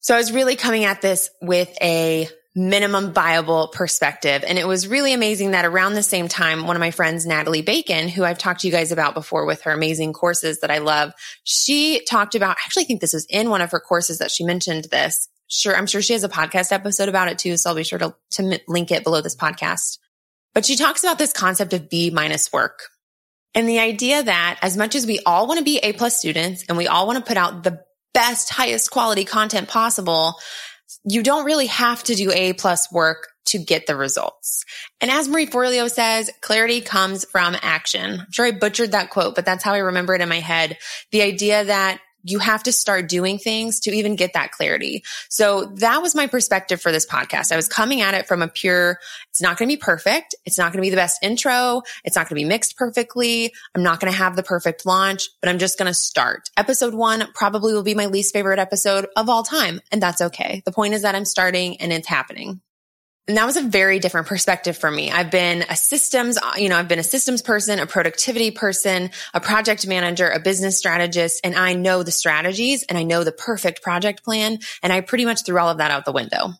So 0.00 0.14
I 0.14 0.18
was 0.18 0.32
really 0.32 0.56
coming 0.56 0.84
at 0.84 1.02
this 1.02 1.30
with 1.42 1.76
a 1.82 2.28
minimum 2.56 3.12
viable 3.12 3.68
perspective. 3.68 4.42
And 4.46 4.58
it 4.58 4.66
was 4.66 4.88
really 4.88 5.12
amazing 5.12 5.50
that 5.50 5.66
around 5.66 5.92
the 5.92 6.02
same 6.02 6.26
time, 6.26 6.66
one 6.66 6.74
of 6.74 6.80
my 6.80 6.90
friends, 6.90 7.26
Natalie 7.26 7.60
Bacon, 7.60 8.08
who 8.08 8.24
I've 8.24 8.38
talked 8.38 8.60
to 8.60 8.66
you 8.66 8.72
guys 8.72 8.90
about 8.90 9.12
before 9.12 9.44
with 9.44 9.62
her 9.62 9.72
amazing 9.72 10.14
courses 10.14 10.60
that 10.60 10.70
I 10.70 10.78
love, 10.78 11.12
she 11.44 12.02
talked 12.08 12.34
about, 12.34 12.56
I 12.56 12.60
actually 12.64 12.84
think 12.84 13.02
this 13.02 13.12
was 13.12 13.26
in 13.26 13.50
one 13.50 13.60
of 13.60 13.72
her 13.72 13.80
courses 13.80 14.18
that 14.18 14.30
she 14.30 14.42
mentioned 14.42 14.86
this. 14.86 15.28
Sure. 15.48 15.76
I'm 15.76 15.86
sure 15.86 16.00
she 16.00 16.14
has 16.14 16.24
a 16.24 16.30
podcast 16.30 16.72
episode 16.72 17.10
about 17.10 17.28
it 17.28 17.38
too. 17.38 17.58
So 17.58 17.70
I'll 17.70 17.76
be 17.76 17.84
sure 17.84 17.98
to, 17.98 18.14
to 18.32 18.60
link 18.66 18.90
it 18.90 19.04
below 19.04 19.20
this 19.20 19.36
podcast. 19.36 19.98
But 20.54 20.64
she 20.64 20.76
talks 20.76 21.04
about 21.04 21.18
this 21.18 21.34
concept 21.34 21.74
of 21.74 21.90
B 21.90 22.08
minus 22.08 22.50
work. 22.50 22.88
And 23.54 23.68
the 23.68 23.80
idea 23.80 24.22
that 24.22 24.58
as 24.62 24.78
much 24.78 24.94
as 24.94 25.06
we 25.06 25.20
all 25.26 25.46
want 25.46 25.58
to 25.58 25.64
be 25.64 25.78
A 25.78 25.92
plus 25.92 26.16
students 26.16 26.64
and 26.68 26.78
we 26.78 26.88
all 26.88 27.06
want 27.06 27.18
to 27.18 27.24
put 27.24 27.36
out 27.36 27.62
the 27.62 27.84
best, 28.14 28.48
highest 28.48 28.90
quality 28.90 29.26
content 29.26 29.68
possible, 29.68 30.36
you 31.04 31.22
don't 31.22 31.44
really 31.44 31.66
have 31.66 32.02
to 32.04 32.14
do 32.14 32.30
A 32.32 32.52
plus 32.52 32.90
work 32.92 33.28
to 33.46 33.58
get 33.58 33.86
the 33.86 33.96
results. 33.96 34.64
And 35.00 35.10
as 35.10 35.28
Marie 35.28 35.46
Forleo 35.46 35.90
says, 35.90 36.30
clarity 36.40 36.80
comes 36.80 37.24
from 37.24 37.56
action. 37.62 38.20
I'm 38.20 38.32
sure 38.32 38.46
I 38.46 38.50
butchered 38.50 38.92
that 38.92 39.10
quote, 39.10 39.34
but 39.34 39.44
that's 39.44 39.62
how 39.62 39.74
I 39.74 39.78
remember 39.78 40.14
it 40.14 40.20
in 40.20 40.28
my 40.28 40.40
head. 40.40 40.78
The 41.12 41.22
idea 41.22 41.64
that 41.64 42.00
you 42.26 42.38
have 42.40 42.62
to 42.64 42.72
start 42.72 43.08
doing 43.08 43.38
things 43.38 43.80
to 43.80 43.90
even 43.92 44.16
get 44.16 44.32
that 44.32 44.50
clarity. 44.50 45.04
So 45.28 45.66
that 45.76 46.02
was 46.02 46.14
my 46.14 46.26
perspective 46.26 46.80
for 46.80 46.90
this 46.90 47.06
podcast. 47.06 47.52
I 47.52 47.56
was 47.56 47.68
coming 47.68 48.00
at 48.00 48.14
it 48.14 48.26
from 48.26 48.42
a 48.42 48.48
pure, 48.48 48.98
it's 49.30 49.40
not 49.40 49.56
going 49.56 49.68
to 49.68 49.76
be 49.76 49.80
perfect. 49.80 50.34
It's 50.44 50.58
not 50.58 50.72
going 50.72 50.82
to 50.82 50.86
be 50.86 50.90
the 50.90 50.96
best 50.96 51.22
intro. 51.22 51.82
It's 52.04 52.16
not 52.16 52.28
going 52.28 52.40
to 52.40 52.44
be 52.44 52.48
mixed 52.48 52.76
perfectly. 52.76 53.52
I'm 53.74 53.82
not 53.82 54.00
going 54.00 54.12
to 54.12 54.18
have 54.18 54.34
the 54.34 54.42
perfect 54.42 54.84
launch, 54.84 55.28
but 55.40 55.48
I'm 55.48 55.58
just 55.58 55.78
going 55.78 55.86
to 55.86 55.94
start. 55.94 56.50
Episode 56.56 56.94
one 56.94 57.24
probably 57.34 57.72
will 57.72 57.82
be 57.82 57.94
my 57.94 58.06
least 58.06 58.32
favorite 58.32 58.58
episode 58.58 59.06
of 59.16 59.28
all 59.28 59.42
time. 59.42 59.80
And 59.92 60.02
that's 60.02 60.20
okay. 60.20 60.62
The 60.64 60.72
point 60.72 60.94
is 60.94 61.02
that 61.02 61.14
I'm 61.14 61.24
starting 61.24 61.80
and 61.80 61.92
it's 61.92 62.08
happening. 62.08 62.60
And 63.28 63.36
that 63.36 63.46
was 63.46 63.56
a 63.56 63.62
very 63.62 63.98
different 63.98 64.28
perspective 64.28 64.76
for 64.76 64.88
me. 64.88 65.10
I've 65.10 65.32
been 65.32 65.64
a 65.68 65.76
systems, 65.76 66.38
you 66.56 66.68
know, 66.68 66.76
I've 66.76 66.86
been 66.86 67.00
a 67.00 67.04
systems 67.04 67.42
person, 67.42 67.80
a 67.80 67.86
productivity 67.86 68.52
person, 68.52 69.10
a 69.34 69.40
project 69.40 69.84
manager, 69.86 70.28
a 70.28 70.38
business 70.38 70.78
strategist, 70.78 71.40
and 71.42 71.56
I 71.56 71.74
know 71.74 72.04
the 72.04 72.12
strategies 72.12 72.84
and 72.84 72.96
I 72.96 73.02
know 73.02 73.24
the 73.24 73.32
perfect 73.32 73.82
project 73.82 74.24
plan. 74.24 74.60
And 74.80 74.92
I 74.92 75.00
pretty 75.00 75.24
much 75.24 75.44
threw 75.44 75.58
all 75.58 75.68
of 75.68 75.78
that 75.78 75.90
out 75.90 76.04
the 76.04 76.12
window. 76.12 76.50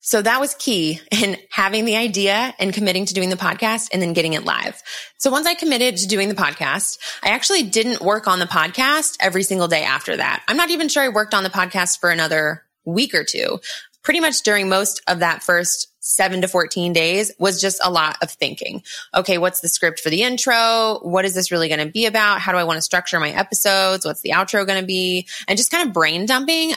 So 0.00 0.20
that 0.20 0.38
was 0.38 0.54
key 0.56 1.00
in 1.10 1.38
having 1.50 1.86
the 1.86 1.96
idea 1.96 2.54
and 2.58 2.74
committing 2.74 3.06
to 3.06 3.14
doing 3.14 3.30
the 3.30 3.36
podcast 3.36 3.88
and 3.90 4.02
then 4.02 4.12
getting 4.12 4.34
it 4.34 4.44
live. 4.44 4.82
So 5.16 5.30
once 5.30 5.46
I 5.46 5.54
committed 5.54 5.96
to 5.96 6.06
doing 6.06 6.28
the 6.28 6.34
podcast, 6.34 6.98
I 7.22 7.30
actually 7.30 7.62
didn't 7.62 8.02
work 8.02 8.28
on 8.28 8.40
the 8.40 8.44
podcast 8.44 9.16
every 9.20 9.42
single 9.42 9.68
day 9.68 9.84
after 9.84 10.14
that. 10.14 10.42
I'm 10.46 10.58
not 10.58 10.68
even 10.68 10.90
sure 10.90 11.02
I 11.02 11.08
worked 11.08 11.32
on 11.32 11.44
the 11.44 11.48
podcast 11.48 12.00
for 12.00 12.10
another 12.10 12.64
week 12.84 13.14
or 13.14 13.24
two 13.24 13.60
pretty 14.02 14.20
much 14.20 14.42
during 14.42 14.68
most 14.68 15.00
of 15.08 15.20
that 15.20 15.42
first 15.42 15.88
seven 16.04 16.42
to 16.42 16.48
14 16.48 16.92
days 16.92 17.32
was 17.38 17.60
just 17.60 17.80
a 17.82 17.90
lot 17.90 18.18
of 18.22 18.30
thinking. 18.30 18.82
Okay, 19.14 19.38
what's 19.38 19.60
the 19.60 19.68
script 19.68 20.00
for 20.00 20.10
the 20.10 20.22
intro? 20.22 21.00
What 21.02 21.24
is 21.24 21.34
this 21.34 21.50
really 21.50 21.68
going 21.68 21.84
to 21.84 21.90
be 21.90 22.04
about? 22.04 22.40
How 22.40 22.52
do 22.52 22.58
I 22.58 22.64
want 22.64 22.76
to 22.76 22.82
structure 22.82 23.18
my 23.18 23.30
episodes? 23.30 24.04
What's 24.04 24.20
the 24.20 24.30
outro 24.30 24.66
going 24.66 24.80
to 24.80 24.86
be? 24.86 25.26
And 25.48 25.56
just 25.56 25.70
kind 25.70 25.88
of 25.88 25.94
brain 25.94 26.26
dumping 26.26 26.74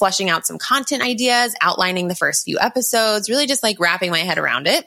flushing 0.00 0.30
out 0.30 0.46
some 0.46 0.56
content 0.56 1.02
ideas, 1.02 1.54
outlining 1.60 2.08
the 2.08 2.14
first 2.14 2.46
few 2.46 2.58
episodes, 2.58 3.28
really 3.28 3.46
just 3.46 3.62
like 3.62 3.78
wrapping 3.78 4.10
my 4.10 4.20
head 4.20 4.38
around 4.38 4.66
it. 4.66 4.86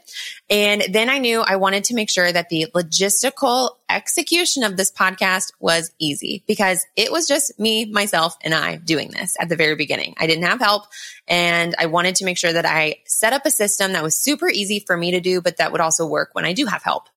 And 0.49 0.83
then 0.89 1.07
I 1.07 1.19
knew 1.19 1.41
I 1.41 1.57
wanted 1.57 1.83
to 1.85 1.93
make 1.93 2.09
sure 2.09 2.31
that 2.31 2.49
the 2.49 2.65
logistical 2.73 3.75
execution 3.89 4.63
of 4.63 4.75
this 4.75 4.91
podcast 4.91 5.53
was 5.59 5.91
easy 5.99 6.43
because 6.47 6.83
it 6.95 7.11
was 7.11 7.27
just 7.27 7.59
me, 7.59 7.85
myself, 7.85 8.35
and 8.41 8.55
I 8.55 8.77
doing 8.77 9.11
this 9.11 9.37
at 9.39 9.49
the 9.49 9.55
very 9.55 9.75
beginning. 9.75 10.15
I 10.17 10.25
didn't 10.25 10.45
have 10.45 10.59
help 10.59 10.85
and 11.27 11.75
I 11.77 11.85
wanted 11.85 12.15
to 12.15 12.25
make 12.25 12.39
sure 12.39 12.51
that 12.51 12.65
I 12.65 12.95
set 13.05 13.33
up 13.33 13.45
a 13.45 13.51
system 13.51 13.93
that 13.93 14.01
was 14.01 14.15
super 14.15 14.49
easy 14.49 14.79
for 14.79 14.97
me 14.97 15.11
to 15.11 15.19
do, 15.19 15.41
but 15.41 15.57
that 15.57 15.71
would 15.71 15.81
also 15.81 16.07
work 16.07 16.29
when 16.33 16.43
I 16.43 16.53
do 16.53 16.65
have 16.65 16.81
help. 16.81 17.07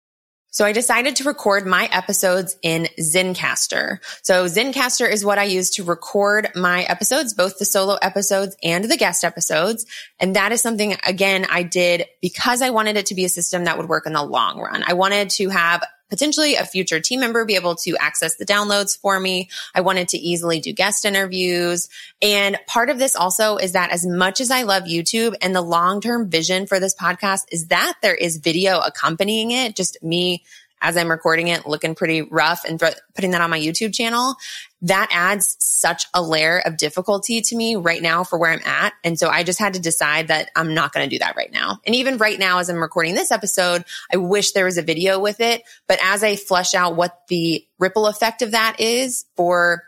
So 0.57 0.65
I 0.65 0.73
decided 0.73 1.17
to 1.17 1.25
record 1.25 1.67
my 1.67 1.87
episodes 1.93 2.57
in 2.63 2.89
Zencastr. 2.99 3.99
So 4.23 4.47
Zencastr 4.47 5.07
is 5.07 5.23
what 5.23 5.37
I 5.39 5.43
use 5.43 5.69
to 5.73 5.85
record 5.85 6.49
my 6.55 6.85
episodes, 6.85 7.35
both 7.35 7.59
the 7.59 7.67
solo 7.67 7.97
episodes 8.01 8.57
and 8.63 8.87
the 8.87 8.97
guest 8.97 9.23
episodes. 9.23 9.85
And 10.19 10.35
that 10.35 10.53
is 10.53 10.63
something, 10.63 10.97
again, 11.07 11.45
I 11.51 11.63
did 11.63 12.07
because 12.23 12.63
I 12.63 12.71
wanted 12.71 12.97
it 12.97 13.05
to 13.07 13.15
be 13.15 13.27
a 13.27 13.29
system 13.29 13.65
that 13.65 13.77
would 13.77 13.91
work 13.91 14.07
in 14.07 14.15
the 14.15 14.23
long 14.23 14.59
run. 14.59 14.83
I 14.87 14.95
wanted 14.95 15.29
to 15.29 15.51
have 15.51 15.85
potentially 16.11 16.55
a 16.55 16.65
future 16.65 17.01
team 17.01 17.21
member 17.21 17.45
be 17.45 17.57
able 17.57 17.75
to 17.77 17.97
access 17.99 18.37
the 18.37 18.47
downloads 18.47 18.99
for 18.99 19.19
me. 19.19 19.49
I 19.75 19.81
wanted 19.81 20.09
to 20.09 20.19
easily 20.19 20.61
do 20.61 20.73
guest 20.73 21.05
interviews. 21.05 21.89
And 22.23 22.59
part 22.67 22.91
of 22.91 22.99
this 22.99 23.17
also 23.17 23.57
is 23.57 23.73
that 23.73 23.91
as 23.91 24.07
much 24.07 24.41
as 24.41 24.51
I 24.51 24.63
love 24.63 24.85
YouTube 24.85 25.35
and 25.43 25.55
the 25.55 25.63
long 25.63 26.01
term 26.01 26.31
vision 26.31 26.67
for 26.67 26.81
this 26.81 26.95
podcast 26.95 27.43
is 27.51 27.69
that 27.69 27.95
there 28.03 28.15
is 28.15 28.39
video 28.39 28.79
accompanying 28.79 29.51
it, 29.51 29.77
just 29.77 30.03
me 30.03 30.45
as 30.81 30.97
I'm 30.97 31.11
recording 31.11 31.49
it, 31.49 31.67
looking 31.67 31.95
pretty 31.95 32.23
rough 32.23 32.65
and 32.65 32.79
putting 33.15 33.31
that 33.31 33.41
on 33.41 33.51
my 33.51 33.59
YouTube 33.59 33.95
channel, 33.95 34.37
that 34.83 35.09
adds 35.11 35.57
such 35.59 36.07
a 36.13 36.23
layer 36.23 36.59
of 36.59 36.77
difficulty 36.77 37.41
to 37.41 37.57
me 37.57 37.77
right 37.77 38.03
now 38.03 38.25
for 38.25 38.39
where 38.39 38.53
I'm 38.53 38.63
at. 38.65 38.93
And 39.03 39.19
so 39.19 39.29
I 39.29 39.43
just 39.43 39.59
had 39.59 39.75
to 39.75 39.81
decide 39.81 40.29
that 40.29 40.51
I'm 40.55 40.75
not 40.75 40.93
going 40.93 41.09
to 41.09 41.15
do 41.15 41.21
that 41.21 41.37
right 41.37 41.51
now. 41.51 41.81
And 41.87 41.95
even 41.95 42.19
right 42.19 42.39
now, 42.39 42.59
as 42.59 42.69
I'm 42.69 42.77
recording 42.77 43.15
this 43.15 43.31
episode, 43.31 43.85
I 44.13 44.19
wish 44.19 44.53
there 44.53 44.67
was 44.67 44.79
a 44.79 44.83
video 44.83 45.19
with 45.19 45.41
it. 45.41 45.63
But 45.89 45.99
as 46.03 46.23
I 46.23 46.37
flesh 46.37 46.75
out 46.75 46.97
what 46.97 47.23
the 47.29 47.67
ripple 47.79 48.07
effect 48.07 48.43
of 48.43 48.51
that 48.51 48.77
is 48.79 49.25
for 49.35 49.83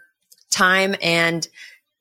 time 0.50 0.94
and 1.02 1.46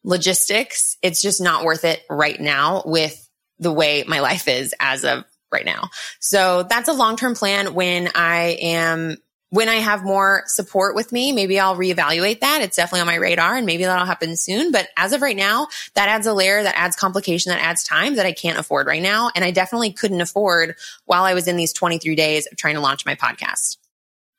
logistics, 0.03 0.97
it's 1.01 1.21
just 1.21 1.41
not 1.41 1.65
worth 1.65 1.83
it 1.83 2.01
right 2.09 2.39
now 2.39 2.83
with 2.85 3.29
the 3.59 3.71
way 3.71 4.05
my 4.07 4.21
life 4.21 4.47
is 4.47 4.73
as 4.79 5.03
of 5.03 5.25
right 5.51 5.65
now. 5.65 5.89
So 6.19 6.63
that's 6.63 6.89
a 6.89 6.93
long-term 6.93 7.35
plan 7.35 7.73
when 7.73 8.09
I 8.15 8.57
am 8.61 9.17
when 9.49 9.69
I 9.69 9.75
have 9.75 10.03
more 10.03 10.43
support 10.45 10.93
with 10.93 11.11
me, 11.11 11.31
maybe 11.31 11.59
I'll 11.59 11.77
reevaluate 11.77 12.41
that. 12.41 12.61
It's 12.61 12.75
definitely 12.75 13.01
on 13.01 13.07
my 13.07 13.15
radar 13.15 13.55
and 13.55 13.65
maybe 13.65 13.85
that'll 13.85 14.05
happen 14.05 14.35
soon. 14.35 14.71
But 14.71 14.89
as 14.97 15.13
of 15.13 15.21
right 15.21 15.37
now, 15.37 15.67
that 15.93 16.09
adds 16.09 16.27
a 16.27 16.33
layer, 16.33 16.63
that 16.63 16.77
adds 16.77 16.97
complication, 16.97 17.51
that 17.51 17.63
adds 17.63 17.83
time 17.83 18.15
that 18.15 18.25
I 18.25 18.33
can't 18.33 18.59
afford 18.59 18.87
right 18.87 19.01
now. 19.01 19.31
And 19.35 19.45
I 19.45 19.51
definitely 19.51 19.93
couldn't 19.93 20.19
afford 20.19 20.75
while 21.05 21.23
I 21.23 21.33
was 21.33 21.47
in 21.47 21.55
these 21.55 21.71
23 21.71 22.15
days 22.15 22.47
of 22.47 22.57
trying 22.57 22.75
to 22.75 22.81
launch 22.81 23.05
my 23.05 23.15
podcast. 23.15 23.77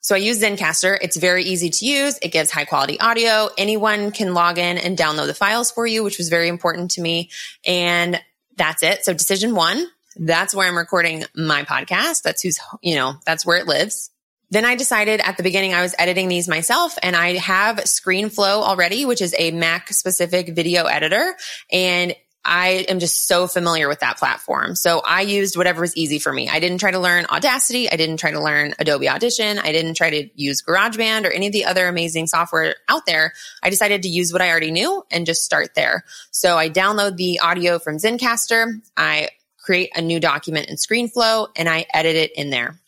So 0.01 0.15
I 0.15 0.19
use 0.19 0.41
Zencastr. 0.43 0.99
It's 1.01 1.17
very 1.17 1.45
easy 1.45 1.71
to 1.71 1.87
use. 1.87 2.19
It 2.23 2.29
gives 2.29 2.51
high 2.51 2.65
quality 2.65 3.01
audio. 3.01 3.49
Anyone 3.59 4.11
can 4.11 4.35
log 4.35 4.59
in 4.59 4.79
and 4.79 4.97
download 4.97 5.27
the 5.27 5.35
files 5.35 5.71
for 5.71 5.87
you, 5.87 6.05
which 6.05 6.19
was 6.19 6.29
very 6.29 6.49
important 6.49 6.93
to 6.93 7.01
me. 7.01 7.31
And 7.67 8.21
that's 8.57 8.83
it. 8.83 9.05
So 9.05 9.13
decision 9.13 9.55
one, 9.55 9.87
that's 10.17 10.55
where 10.55 10.69
I'm 10.69 10.77
recording 10.77 11.25
my 11.35 11.65
podcast. 11.65 12.23
That's 12.23 12.43
who's, 12.43 12.59
you 12.83 12.97
know, 12.97 13.15
that's 13.25 13.45
where 13.45 13.59
it 13.59 13.67
lives. 13.67 14.11
Then 14.51 14.65
I 14.65 14.77
decided 14.77 15.21
at 15.21 15.37
the 15.37 15.43
beginning 15.43 15.75
I 15.75 15.83
was 15.83 15.95
editing 15.99 16.29
these 16.29 16.49
myself 16.49 16.97
and 17.03 17.15
I 17.15 17.35
have 17.37 17.77
ScreenFlow 17.77 18.63
already, 18.63 19.05
which 19.05 19.21
is 19.21 19.35
a 19.39 19.51
Mac 19.51 19.93
specific 19.93 20.55
video 20.55 20.85
editor. 20.85 21.37
And 21.71 22.15
I 22.45 22.87
am 22.89 22.99
just 22.99 23.27
so 23.27 23.47
familiar 23.47 23.89
with 23.89 24.01
that 24.01 24.17
platform. 24.17 24.75
So 24.75 25.01
I 25.01 25.21
used 25.21 25.57
whatever 25.57 25.83
was 25.83 25.95
easy 25.97 26.19
for 26.19 26.33
me. 26.33 26.49
I 26.49 26.61
didn't 26.61 26.79
try 26.79 26.91
to 26.91 26.99
learn 26.99 27.27
Audacity. 27.27 27.91
I 27.91 27.97
didn't 27.97 28.17
try 28.17 28.31
to 28.31 28.41
learn 28.41 28.75
Adobe 28.79 29.09
Audition. 29.09 29.59
I 29.59 29.73
didn't 29.73 29.95
try 29.95 30.09
to 30.09 30.31
use 30.35 30.63
GarageBand 30.63 31.27
or 31.27 31.31
any 31.31 31.49
of 31.49 31.53
the 31.53 31.67
other 31.67 31.87
amazing 31.87 32.27
software 32.27 32.77
out 32.89 33.05
there. 33.05 33.35
I 33.63 33.69
decided 33.69 34.03
to 34.03 34.09
use 34.09 34.33
what 34.33 34.41
I 34.41 34.51
already 34.51 34.71
knew 34.71 35.05
and 35.11 35.27
just 35.27 35.45
start 35.45 35.75
there. 35.75 36.05
So 36.31 36.57
I 36.57 36.71
download 36.71 37.17
the 37.17 37.41
audio 37.41 37.79
from 37.79 37.99
Zencastr. 37.99 38.81
I 38.97 39.29
create 39.59 39.91
a 39.95 40.01
new 40.01 40.19
document 40.19 40.71
in 40.71 40.77
ScreenFlow 40.77 41.49
and 41.55 41.69
I 41.69 41.85
edit 41.93 42.17
it 42.17 42.33
in 42.35 42.49
there. 42.49 42.81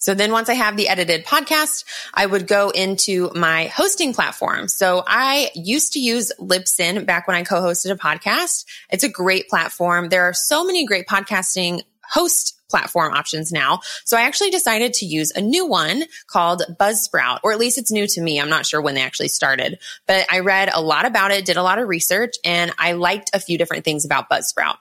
So 0.00 0.14
then 0.14 0.32
once 0.32 0.48
I 0.48 0.54
have 0.54 0.76
the 0.76 0.88
edited 0.88 1.24
podcast, 1.24 1.84
I 2.12 2.26
would 2.26 2.46
go 2.46 2.70
into 2.70 3.30
my 3.34 3.66
hosting 3.66 4.14
platform. 4.14 4.66
So 4.66 5.04
I 5.06 5.50
used 5.54 5.92
to 5.92 6.00
use 6.00 6.32
Libsyn 6.40 7.06
back 7.06 7.28
when 7.28 7.36
I 7.36 7.44
co-hosted 7.44 7.92
a 7.92 7.96
podcast. 7.96 8.64
It's 8.90 9.04
a 9.04 9.08
great 9.08 9.48
platform. 9.48 10.08
There 10.08 10.24
are 10.24 10.32
so 10.32 10.64
many 10.64 10.86
great 10.86 11.06
podcasting 11.06 11.82
host 12.02 12.56
platform 12.70 13.12
options 13.12 13.52
now. 13.52 13.80
So 14.04 14.16
I 14.16 14.22
actually 14.22 14.50
decided 14.50 14.94
to 14.94 15.06
use 15.06 15.32
a 15.32 15.40
new 15.40 15.66
one 15.66 16.04
called 16.28 16.62
Buzzsprout, 16.80 17.40
or 17.42 17.52
at 17.52 17.58
least 17.58 17.78
it's 17.78 17.90
new 17.90 18.06
to 18.06 18.20
me. 18.20 18.40
I'm 18.40 18.48
not 18.48 18.64
sure 18.64 18.80
when 18.80 18.94
they 18.94 19.02
actually 19.02 19.28
started, 19.28 19.80
but 20.06 20.24
I 20.30 20.38
read 20.38 20.70
a 20.72 20.80
lot 20.80 21.04
about 21.04 21.30
it, 21.30 21.44
did 21.44 21.56
a 21.56 21.62
lot 21.62 21.78
of 21.78 21.88
research, 21.88 22.36
and 22.44 22.72
I 22.78 22.92
liked 22.92 23.30
a 23.34 23.40
few 23.40 23.58
different 23.58 23.84
things 23.84 24.04
about 24.04 24.30
Buzzsprout. 24.30 24.76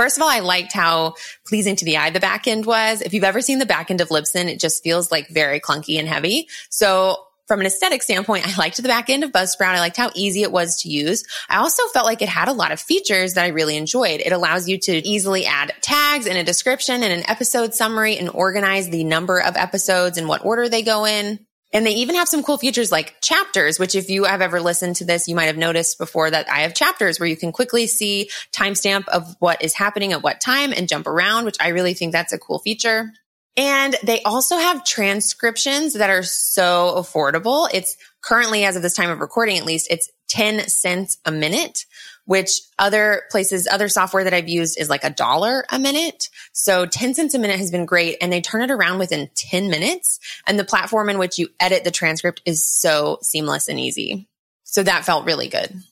First 0.00 0.16
of 0.16 0.22
all, 0.22 0.30
I 0.30 0.38
liked 0.38 0.72
how 0.72 1.16
pleasing 1.46 1.76
to 1.76 1.84
the 1.84 1.98
eye 1.98 2.08
the 2.08 2.20
back 2.20 2.48
end 2.48 2.64
was. 2.64 3.02
If 3.02 3.12
you've 3.12 3.22
ever 3.22 3.42
seen 3.42 3.58
the 3.58 3.66
back 3.66 3.90
end 3.90 4.00
of 4.00 4.08
Libsyn, 4.08 4.46
it 4.46 4.58
just 4.58 4.82
feels 4.82 5.12
like 5.12 5.28
very 5.28 5.60
clunky 5.60 5.98
and 5.98 6.08
heavy. 6.08 6.48
So 6.70 7.18
from 7.46 7.60
an 7.60 7.66
aesthetic 7.66 8.02
standpoint, 8.02 8.48
I 8.48 8.58
liked 8.58 8.78
the 8.78 8.88
back 8.88 9.10
end 9.10 9.24
of 9.24 9.30
Buzzsprout. 9.30 9.74
I 9.74 9.78
liked 9.78 9.98
how 9.98 10.10
easy 10.14 10.40
it 10.40 10.50
was 10.50 10.80
to 10.84 10.88
use. 10.88 11.22
I 11.50 11.58
also 11.58 11.82
felt 11.88 12.06
like 12.06 12.22
it 12.22 12.30
had 12.30 12.48
a 12.48 12.54
lot 12.54 12.72
of 12.72 12.80
features 12.80 13.34
that 13.34 13.44
I 13.44 13.48
really 13.48 13.76
enjoyed. 13.76 14.22
It 14.22 14.32
allows 14.32 14.70
you 14.70 14.78
to 14.78 15.06
easily 15.06 15.44
add 15.44 15.74
tags 15.82 16.26
and 16.26 16.38
a 16.38 16.44
description 16.44 17.02
and 17.02 17.12
an 17.12 17.28
episode 17.28 17.74
summary 17.74 18.16
and 18.16 18.30
organize 18.30 18.88
the 18.88 19.04
number 19.04 19.38
of 19.38 19.54
episodes 19.58 20.16
and 20.16 20.26
what 20.26 20.46
order 20.46 20.70
they 20.70 20.80
go 20.80 21.04
in. 21.04 21.40
And 21.72 21.86
they 21.86 21.92
even 21.92 22.16
have 22.16 22.28
some 22.28 22.42
cool 22.42 22.58
features 22.58 22.90
like 22.90 23.20
chapters, 23.20 23.78
which 23.78 23.94
if 23.94 24.10
you 24.10 24.24
have 24.24 24.40
ever 24.40 24.60
listened 24.60 24.96
to 24.96 25.04
this, 25.04 25.28
you 25.28 25.36
might 25.36 25.44
have 25.44 25.56
noticed 25.56 25.98
before 25.98 26.30
that 26.30 26.50
I 26.50 26.60
have 26.60 26.74
chapters 26.74 27.20
where 27.20 27.28
you 27.28 27.36
can 27.36 27.52
quickly 27.52 27.86
see 27.86 28.30
timestamp 28.52 29.06
of 29.08 29.36
what 29.38 29.62
is 29.62 29.74
happening 29.74 30.12
at 30.12 30.22
what 30.22 30.40
time 30.40 30.72
and 30.72 30.88
jump 30.88 31.06
around, 31.06 31.44
which 31.44 31.58
I 31.60 31.68
really 31.68 31.94
think 31.94 32.12
that's 32.12 32.32
a 32.32 32.38
cool 32.38 32.58
feature. 32.58 33.12
And 33.56 33.96
they 34.02 34.22
also 34.22 34.56
have 34.56 34.84
transcriptions 34.84 35.94
that 35.94 36.10
are 36.10 36.22
so 36.22 36.94
affordable. 36.96 37.68
It's 37.72 37.96
currently, 38.22 38.64
as 38.64 38.76
of 38.76 38.82
this 38.82 38.94
time 38.94 39.10
of 39.10 39.20
recording, 39.20 39.58
at 39.58 39.64
least, 39.64 39.88
it's 39.90 40.10
10 40.28 40.68
cents 40.68 41.18
a 41.24 41.32
minute, 41.32 41.84
which 42.24 42.60
other 42.78 43.22
places, 43.30 43.66
other 43.70 43.88
software 43.88 44.24
that 44.24 44.34
I've 44.34 44.48
used 44.48 44.78
is 44.78 44.88
like 44.88 45.04
a 45.04 45.10
dollar 45.10 45.64
a 45.68 45.78
minute. 45.78 46.28
So 46.52 46.86
10 46.86 47.14
cents 47.14 47.34
a 47.34 47.38
minute 47.38 47.58
has 47.58 47.70
been 47.70 47.86
great. 47.86 48.16
And 48.20 48.32
they 48.32 48.40
turn 48.40 48.62
it 48.62 48.70
around 48.70 48.98
within 48.98 49.30
10 49.34 49.70
minutes. 49.70 50.18
And 50.46 50.58
the 50.58 50.64
platform 50.64 51.08
in 51.08 51.18
which 51.18 51.38
you 51.38 51.48
edit 51.58 51.84
the 51.84 51.90
transcript 51.90 52.42
is 52.44 52.64
so 52.64 53.18
seamless 53.22 53.68
and 53.68 53.78
easy. 53.78 54.28
So 54.64 54.82
that 54.82 55.04
felt 55.04 55.26
really 55.26 55.48
good. 55.48 55.82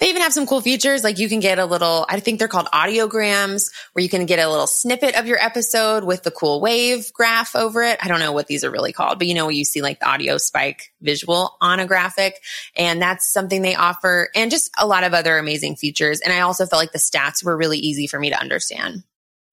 They 0.00 0.08
even 0.08 0.22
have 0.22 0.32
some 0.32 0.46
cool 0.46 0.62
features. 0.62 1.04
Like 1.04 1.18
you 1.18 1.28
can 1.28 1.40
get 1.40 1.58
a 1.58 1.66
little, 1.66 2.06
I 2.08 2.20
think 2.20 2.38
they're 2.38 2.48
called 2.48 2.68
audiograms 2.72 3.70
where 3.92 4.02
you 4.02 4.08
can 4.08 4.24
get 4.24 4.38
a 4.38 4.48
little 4.48 4.66
snippet 4.66 5.14
of 5.14 5.26
your 5.26 5.38
episode 5.38 6.04
with 6.04 6.22
the 6.22 6.30
cool 6.30 6.62
wave 6.62 7.12
graph 7.12 7.54
over 7.54 7.82
it. 7.82 7.98
I 8.02 8.08
don't 8.08 8.18
know 8.18 8.32
what 8.32 8.46
these 8.46 8.64
are 8.64 8.70
really 8.70 8.94
called, 8.94 9.18
but 9.18 9.28
you 9.28 9.34
know, 9.34 9.50
you 9.50 9.66
see 9.66 9.82
like 9.82 10.00
the 10.00 10.08
audio 10.08 10.38
spike 10.38 10.94
visual 11.02 11.54
on 11.60 11.80
a 11.80 11.86
graphic 11.86 12.40
and 12.76 13.00
that's 13.00 13.30
something 13.30 13.60
they 13.60 13.74
offer 13.74 14.30
and 14.34 14.50
just 14.50 14.70
a 14.78 14.86
lot 14.86 15.04
of 15.04 15.12
other 15.12 15.36
amazing 15.36 15.76
features. 15.76 16.20
And 16.20 16.32
I 16.32 16.40
also 16.40 16.64
felt 16.64 16.80
like 16.80 16.92
the 16.92 16.98
stats 16.98 17.44
were 17.44 17.56
really 17.56 17.78
easy 17.78 18.06
for 18.06 18.18
me 18.18 18.30
to 18.30 18.40
understand. 18.40 19.04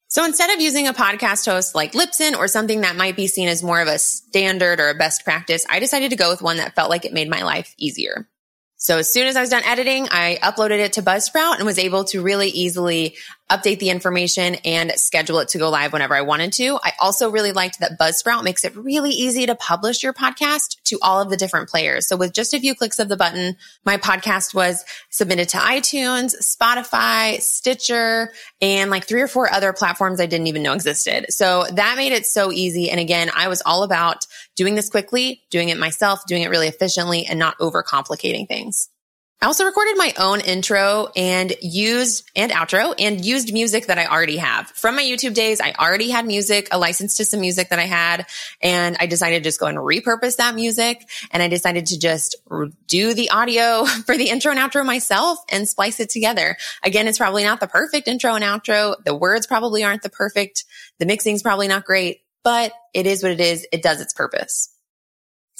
So 0.09 0.23
instead 0.23 0.49
of 0.51 0.61
using 0.61 0.87
a 0.87 0.93
podcast 0.93 1.45
host 1.45 1.75
like 1.75 1.91
Libsyn 1.91 2.37
or 2.37 2.47
something 2.47 2.81
that 2.81 2.95
might 2.95 3.17
be 3.17 3.27
seen 3.27 3.49
as 3.49 3.61
more 3.61 3.81
of 3.81 3.89
a 3.89 3.99
standard 3.99 4.79
or 4.79 4.89
a 4.89 4.95
best 4.95 5.25
practice, 5.25 5.65
I 5.69 5.79
decided 5.79 6.11
to 6.11 6.15
go 6.15 6.29
with 6.29 6.41
one 6.41 6.57
that 6.57 6.75
felt 6.75 6.89
like 6.89 7.03
it 7.03 7.11
made 7.11 7.29
my 7.29 7.43
life 7.43 7.75
easier. 7.77 8.29
So 8.79 8.99
as 8.99 9.11
soon 9.11 9.25
as 9.25 9.35
I 9.35 9.41
was 9.41 9.49
done 9.49 9.63
editing, 9.65 10.07
I 10.11 10.37
uploaded 10.41 10.79
it 10.79 10.93
to 10.93 11.01
Buzzsprout 11.01 11.57
and 11.57 11.65
was 11.65 11.79
able 11.79 12.03
to 12.05 12.21
really 12.21 12.49
easily 12.49 13.15
update 13.49 13.79
the 13.79 13.89
information 13.89 14.55
and 14.65 14.91
schedule 14.97 15.39
it 15.39 15.47
to 15.49 15.57
go 15.57 15.69
live 15.69 15.93
whenever 15.93 16.13
I 16.13 16.21
wanted 16.21 16.53
to. 16.53 16.77
I 16.83 16.91
also 16.99 17.31
really 17.31 17.53
liked 17.53 17.79
that 17.79 17.97
Buzzsprout 17.97 18.43
makes 18.43 18.65
it 18.65 18.75
really 18.75 19.11
easy 19.11 19.45
to 19.45 19.55
publish 19.55 20.03
your 20.03 20.13
podcast 20.13 20.81
to 20.85 20.99
all 21.01 21.21
of 21.21 21.29
the 21.29 21.37
different 21.37 21.69
players. 21.69 22.07
So 22.07 22.17
with 22.17 22.33
just 22.33 22.53
a 22.53 22.59
few 22.59 22.75
clicks 22.75 22.99
of 22.99 23.07
the 23.07 23.17
button, 23.17 23.55
my 23.85 23.97
podcast 23.97 24.53
was 24.53 24.83
submitted 25.09 25.49
to 25.49 25.57
iTunes, 25.57 26.35
Spotify, 26.41 27.41
Stitcher, 27.41 28.31
and 28.61 28.91
like 28.91 29.05
three 29.05 29.21
or 29.21 29.27
four 29.27 29.51
other 29.51 29.71
platforms 29.73 30.19
I 30.19 30.25
didn't 30.25 30.47
even 30.47 30.61
know 30.61 30.73
existed. 30.73 31.27
So 31.29 31.65
that 31.71 31.97
made 31.97 32.11
it 32.11 32.25
so 32.25 32.51
easy. 32.51 32.91
And 32.91 32.99
again, 32.99 33.31
I 33.33 33.47
was 33.47 33.63
all 33.65 33.83
about 33.83 34.27
doing 34.57 34.75
this 34.75 34.89
quickly, 34.89 35.43
doing 35.49 35.69
it 35.69 35.77
myself, 35.77 36.25
doing 36.27 36.41
it 36.41 36.49
really 36.49 36.67
efficiently 36.67 37.25
and 37.25 37.39
not 37.39 37.57
overcomplicating 37.59 38.47
things. 38.47 38.89
I 39.39 39.45
also 39.45 39.65
recorded 39.65 39.97
my 39.97 40.13
own 40.17 40.41
intro 40.41 41.09
and 41.15 41.53
used 41.61 42.27
and 42.35 42.51
outro 42.51 42.95
and 42.97 43.23
used 43.23 43.53
music 43.53 43.85
that 43.85 43.99
I 43.99 44.07
already 44.07 44.37
have 44.37 44.69
from 44.69 44.95
my 44.95 45.03
YouTube 45.03 45.35
days. 45.35 45.61
I 45.61 45.73
already 45.73 46.09
had 46.09 46.25
music, 46.25 46.69
a 46.71 46.79
license 46.79 47.17
to 47.17 47.25
some 47.25 47.41
music 47.41 47.69
that 47.69 47.77
I 47.77 47.83
had. 47.83 48.25
And 48.63 48.97
I 48.99 49.05
decided 49.05 49.43
to 49.43 49.47
just 49.47 49.59
go 49.59 49.67
and 49.67 49.77
repurpose 49.77 50.37
that 50.37 50.55
music. 50.55 51.07
And 51.29 51.43
I 51.43 51.49
decided 51.49 51.85
to 51.87 51.99
just 51.99 52.35
do 52.87 53.13
the 53.13 53.29
audio 53.29 53.85
for 54.07 54.17
the 54.17 54.29
intro 54.29 54.51
and 54.51 54.59
outro 54.59 54.83
myself 54.83 55.37
and 55.51 55.69
splice 55.69 55.99
it 55.99 56.09
together. 56.09 56.57
Again, 56.81 57.07
it's 57.07 57.19
probably 57.19 57.43
not 57.43 57.59
the 57.59 57.67
perfect 57.67 58.07
intro 58.07 58.33
and 58.33 58.43
outro. 58.43 58.95
The 59.05 59.15
words 59.15 59.45
probably 59.45 59.83
aren't 59.83 60.01
the 60.01 60.09
perfect. 60.09 60.65
The 60.97 61.05
mixing's 61.05 61.43
probably 61.43 61.67
not 61.67 61.85
great, 61.85 62.21
but 62.43 62.71
it 62.93 63.07
is 63.07 63.23
what 63.23 63.31
it 63.31 63.41
is. 63.41 63.67
It 63.71 63.83
does 63.83 64.01
its 64.01 64.13
purpose. 64.13 64.73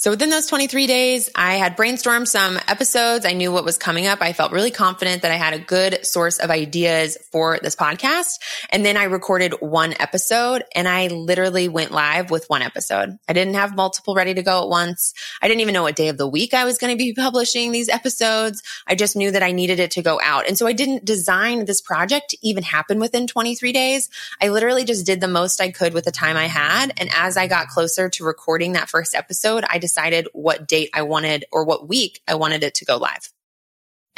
So 0.00 0.12
within 0.12 0.30
those 0.30 0.46
23 0.46 0.86
days, 0.86 1.28
I 1.34 1.54
had 1.54 1.76
brainstormed 1.76 2.28
some 2.28 2.56
episodes. 2.68 3.26
I 3.26 3.32
knew 3.32 3.50
what 3.50 3.64
was 3.64 3.76
coming 3.76 4.06
up. 4.06 4.22
I 4.22 4.32
felt 4.32 4.52
really 4.52 4.70
confident 4.70 5.22
that 5.22 5.32
I 5.32 5.34
had 5.34 5.54
a 5.54 5.58
good 5.58 6.06
source 6.06 6.38
of 6.38 6.50
ideas 6.50 7.18
for 7.32 7.58
this 7.60 7.74
podcast. 7.74 8.38
And 8.70 8.86
then 8.86 8.96
I 8.96 9.04
recorded 9.04 9.54
one 9.58 9.94
episode 9.98 10.62
and 10.72 10.86
I 10.86 11.08
literally 11.08 11.66
went 11.66 11.90
live 11.90 12.30
with 12.30 12.44
one 12.46 12.62
episode. 12.62 13.18
I 13.28 13.32
didn't 13.32 13.54
have 13.54 13.74
multiple 13.74 14.14
ready 14.14 14.34
to 14.34 14.42
go 14.44 14.62
at 14.62 14.68
once. 14.68 15.14
I 15.42 15.48
didn't 15.48 15.62
even 15.62 15.74
know 15.74 15.82
what 15.82 15.96
day 15.96 16.10
of 16.10 16.16
the 16.16 16.28
week 16.28 16.54
I 16.54 16.64
was 16.64 16.78
going 16.78 16.96
to 16.96 16.96
be 16.96 17.12
publishing 17.16 17.72
these 17.72 17.88
episodes. 17.88 18.62
I 18.86 18.94
just 18.94 19.16
knew 19.16 19.32
that 19.32 19.42
I 19.42 19.50
needed 19.50 19.80
it 19.80 19.90
to 19.92 20.02
go 20.02 20.20
out. 20.22 20.46
And 20.46 20.56
so 20.56 20.68
I 20.68 20.74
didn't 20.74 21.06
design 21.06 21.64
this 21.64 21.80
project 21.80 22.30
to 22.30 22.38
even 22.40 22.62
happen 22.62 23.00
within 23.00 23.26
23 23.26 23.72
days. 23.72 24.10
I 24.40 24.50
literally 24.50 24.84
just 24.84 25.06
did 25.06 25.20
the 25.20 25.26
most 25.26 25.60
I 25.60 25.72
could 25.72 25.92
with 25.92 26.04
the 26.04 26.12
time 26.12 26.36
I 26.36 26.46
had. 26.46 26.92
And 26.98 27.10
as 27.12 27.36
I 27.36 27.48
got 27.48 27.66
closer 27.66 28.08
to 28.10 28.24
recording 28.24 28.74
that 28.74 28.88
first 28.88 29.16
episode, 29.16 29.64
I 29.68 29.87
decided 29.88 30.28
what 30.32 30.68
date 30.68 30.90
I 30.92 31.02
wanted 31.02 31.46
or 31.50 31.64
what 31.64 31.88
week 31.88 32.20
I 32.28 32.34
wanted 32.34 32.62
it 32.62 32.74
to 32.74 32.84
go 32.84 32.96
live. 32.98 33.32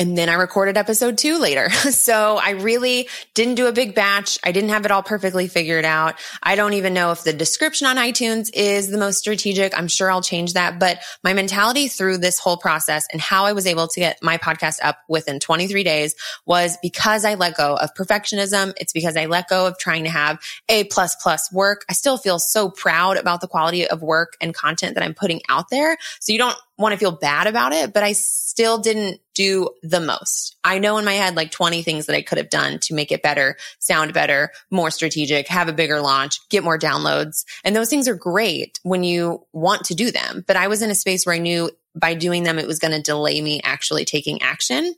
And 0.01 0.17
then 0.17 0.31
I 0.31 0.35
recorded 0.35 0.79
episode 0.79 1.19
two 1.19 1.39
later. 1.39 1.69
So 1.91 2.39
I 2.39 2.51
really 2.51 3.09
didn't 3.35 3.57
do 3.57 3.67
a 3.67 3.73
big 3.73 3.95
batch. 3.95 4.39
I 4.43 4.53
didn't 4.53 4.71
have 4.71 4.85
it 4.87 4.91
all 4.91 5.03
perfectly 5.03 5.49
figured 5.49 5.85
out. 5.85 6.15
I 6.43 6.55
don't 6.55 6.73
even 6.75 6.95
know 6.95 7.11
if 7.11 7.25
the 7.25 7.33
description 7.33 7.87
on 7.87 7.97
iTunes 7.97 8.49
is 8.55 8.91
the 8.91 8.97
most 8.97 9.19
strategic. 9.19 9.77
I'm 9.77 9.89
sure 9.89 10.11
I'll 10.11 10.23
change 10.23 10.55
that. 10.55 10.79
But 10.79 11.01
my 11.23 11.35
mentality 11.35 11.89
through 11.89 12.19
this 12.19 12.39
whole 12.39 12.57
process 12.57 13.07
and 13.13 13.21
how 13.21 13.45
I 13.45 13.53
was 13.53 13.67
able 13.67 13.89
to 13.89 14.01
get 14.01 14.19
my 14.23 14.39
podcast 14.39 14.79
up 14.83 14.99
within 15.09 15.41
23 15.41 15.83
days 15.83 16.15
was 16.47 16.79
because 16.81 17.25
I 17.25 17.35
let 17.35 17.57
go 17.57 17.75
of 17.75 17.93
perfectionism. 17.95 18.73
It's 18.79 18.93
because 18.93 19.17
I 19.17 19.27
let 19.27 19.49
go 19.49 19.67
of 19.67 19.77
trying 19.79 20.05
to 20.05 20.11
have 20.11 20.39
a 20.69 20.85
plus 20.85 21.17
plus 21.17 21.53
work. 21.53 21.85
I 21.91 21.93
still 21.93 22.17
feel 22.17 22.39
so 22.39 22.71
proud 22.71 23.19
about 23.19 23.41
the 23.41 23.49
quality 23.49 23.87
of 23.87 24.01
work 24.01 24.37
and 24.41 24.55
content 24.55 24.95
that 24.95 25.05
I'm 25.05 25.15
putting 25.15 25.43
out 25.49 25.67
there. 25.71 25.99
So 26.21 26.33
you 26.33 26.39
don't 26.39 26.57
want 26.81 26.93
to 26.93 26.99
feel 26.99 27.13
bad 27.13 27.47
about 27.47 27.73
it, 27.73 27.93
but 27.93 28.03
I 28.03 28.13
still 28.13 28.79
didn't 28.79 29.21
do 29.35 29.71
the 29.83 30.01
most. 30.01 30.57
I 30.65 30.79
know 30.79 30.99
in 30.99 31.05
my 31.05 31.13
head 31.13 31.37
like 31.37 31.51
20 31.51 31.83
things 31.83 32.07
that 32.07 32.17
I 32.17 32.23
could 32.23 32.39
have 32.39 32.51
done 32.51 32.79
to 32.81 32.95
make 32.95 33.13
it 33.13 33.23
better, 33.23 33.57
sound 33.79 34.13
better, 34.15 34.51
more 34.71 34.91
strategic, 34.91 35.47
have 35.49 35.69
a 35.69 35.73
bigger 35.73 36.01
launch, 36.01 36.49
get 36.49 36.65
more 36.65 36.79
downloads. 36.79 37.45
And 37.65 37.77
those 37.77 37.91
things 37.91 38.09
are 38.09 38.15
great 38.15 38.81
when 38.83 39.05
you 39.05 39.47
want 39.53 39.85
to 39.85 39.95
do 39.95 40.11
them. 40.11 40.45
But 40.47 40.57
I 40.57 40.69
was 40.69 40.83
in 40.83 40.91
a 40.91 40.95
space 40.95 41.27
where 41.27 41.35
I 41.35 41.39
knew 41.39 41.71
by 41.95 42.15
doing 42.15 42.43
them, 42.45 42.59
it 42.59 42.67
was 42.67 42.79
going 42.79 42.93
to 42.93 43.03
delay 43.03 43.41
me 43.41 43.61
actually 43.63 44.05
taking 44.05 44.43
action. 44.43 44.95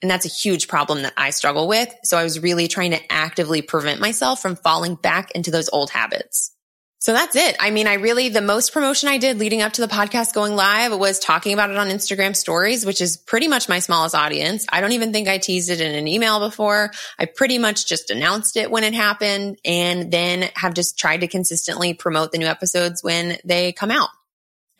And 0.00 0.10
that's 0.10 0.26
a 0.26 0.28
huge 0.28 0.68
problem 0.68 1.02
that 1.02 1.14
I 1.16 1.30
struggle 1.30 1.66
with. 1.66 1.92
So 2.04 2.16
I 2.16 2.22
was 2.22 2.40
really 2.40 2.68
trying 2.68 2.92
to 2.92 3.12
actively 3.12 3.62
prevent 3.62 4.00
myself 4.00 4.40
from 4.40 4.56
falling 4.56 4.94
back 4.94 5.32
into 5.32 5.50
those 5.50 5.68
old 5.72 5.90
habits. 5.90 6.52
So 7.00 7.12
that's 7.12 7.36
it. 7.36 7.54
I 7.60 7.70
mean, 7.70 7.86
I 7.86 7.94
really, 7.94 8.28
the 8.28 8.40
most 8.40 8.72
promotion 8.72 9.08
I 9.08 9.18
did 9.18 9.38
leading 9.38 9.62
up 9.62 9.74
to 9.74 9.80
the 9.80 9.86
podcast 9.86 10.34
going 10.34 10.56
live 10.56 10.96
was 10.98 11.20
talking 11.20 11.52
about 11.52 11.70
it 11.70 11.76
on 11.76 11.88
Instagram 11.88 12.34
stories, 12.34 12.84
which 12.84 13.00
is 13.00 13.16
pretty 13.16 13.46
much 13.46 13.68
my 13.68 13.78
smallest 13.78 14.16
audience. 14.16 14.66
I 14.68 14.80
don't 14.80 14.90
even 14.92 15.12
think 15.12 15.28
I 15.28 15.38
teased 15.38 15.70
it 15.70 15.80
in 15.80 15.94
an 15.94 16.08
email 16.08 16.40
before. 16.40 16.90
I 17.16 17.26
pretty 17.26 17.58
much 17.58 17.86
just 17.86 18.10
announced 18.10 18.56
it 18.56 18.72
when 18.72 18.82
it 18.82 18.94
happened 18.94 19.58
and 19.64 20.10
then 20.10 20.50
have 20.56 20.74
just 20.74 20.98
tried 20.98 21.20
to 21.20 21.28
consistently 21.28 21.94
promote 21.94 22.32
the 22.32 22.38
new 22.38 22.46
episodes 22.46 23.02
when 23.02 23.38
they 23.44 23.72
come 23.72 23.92
out. 23.92 24.08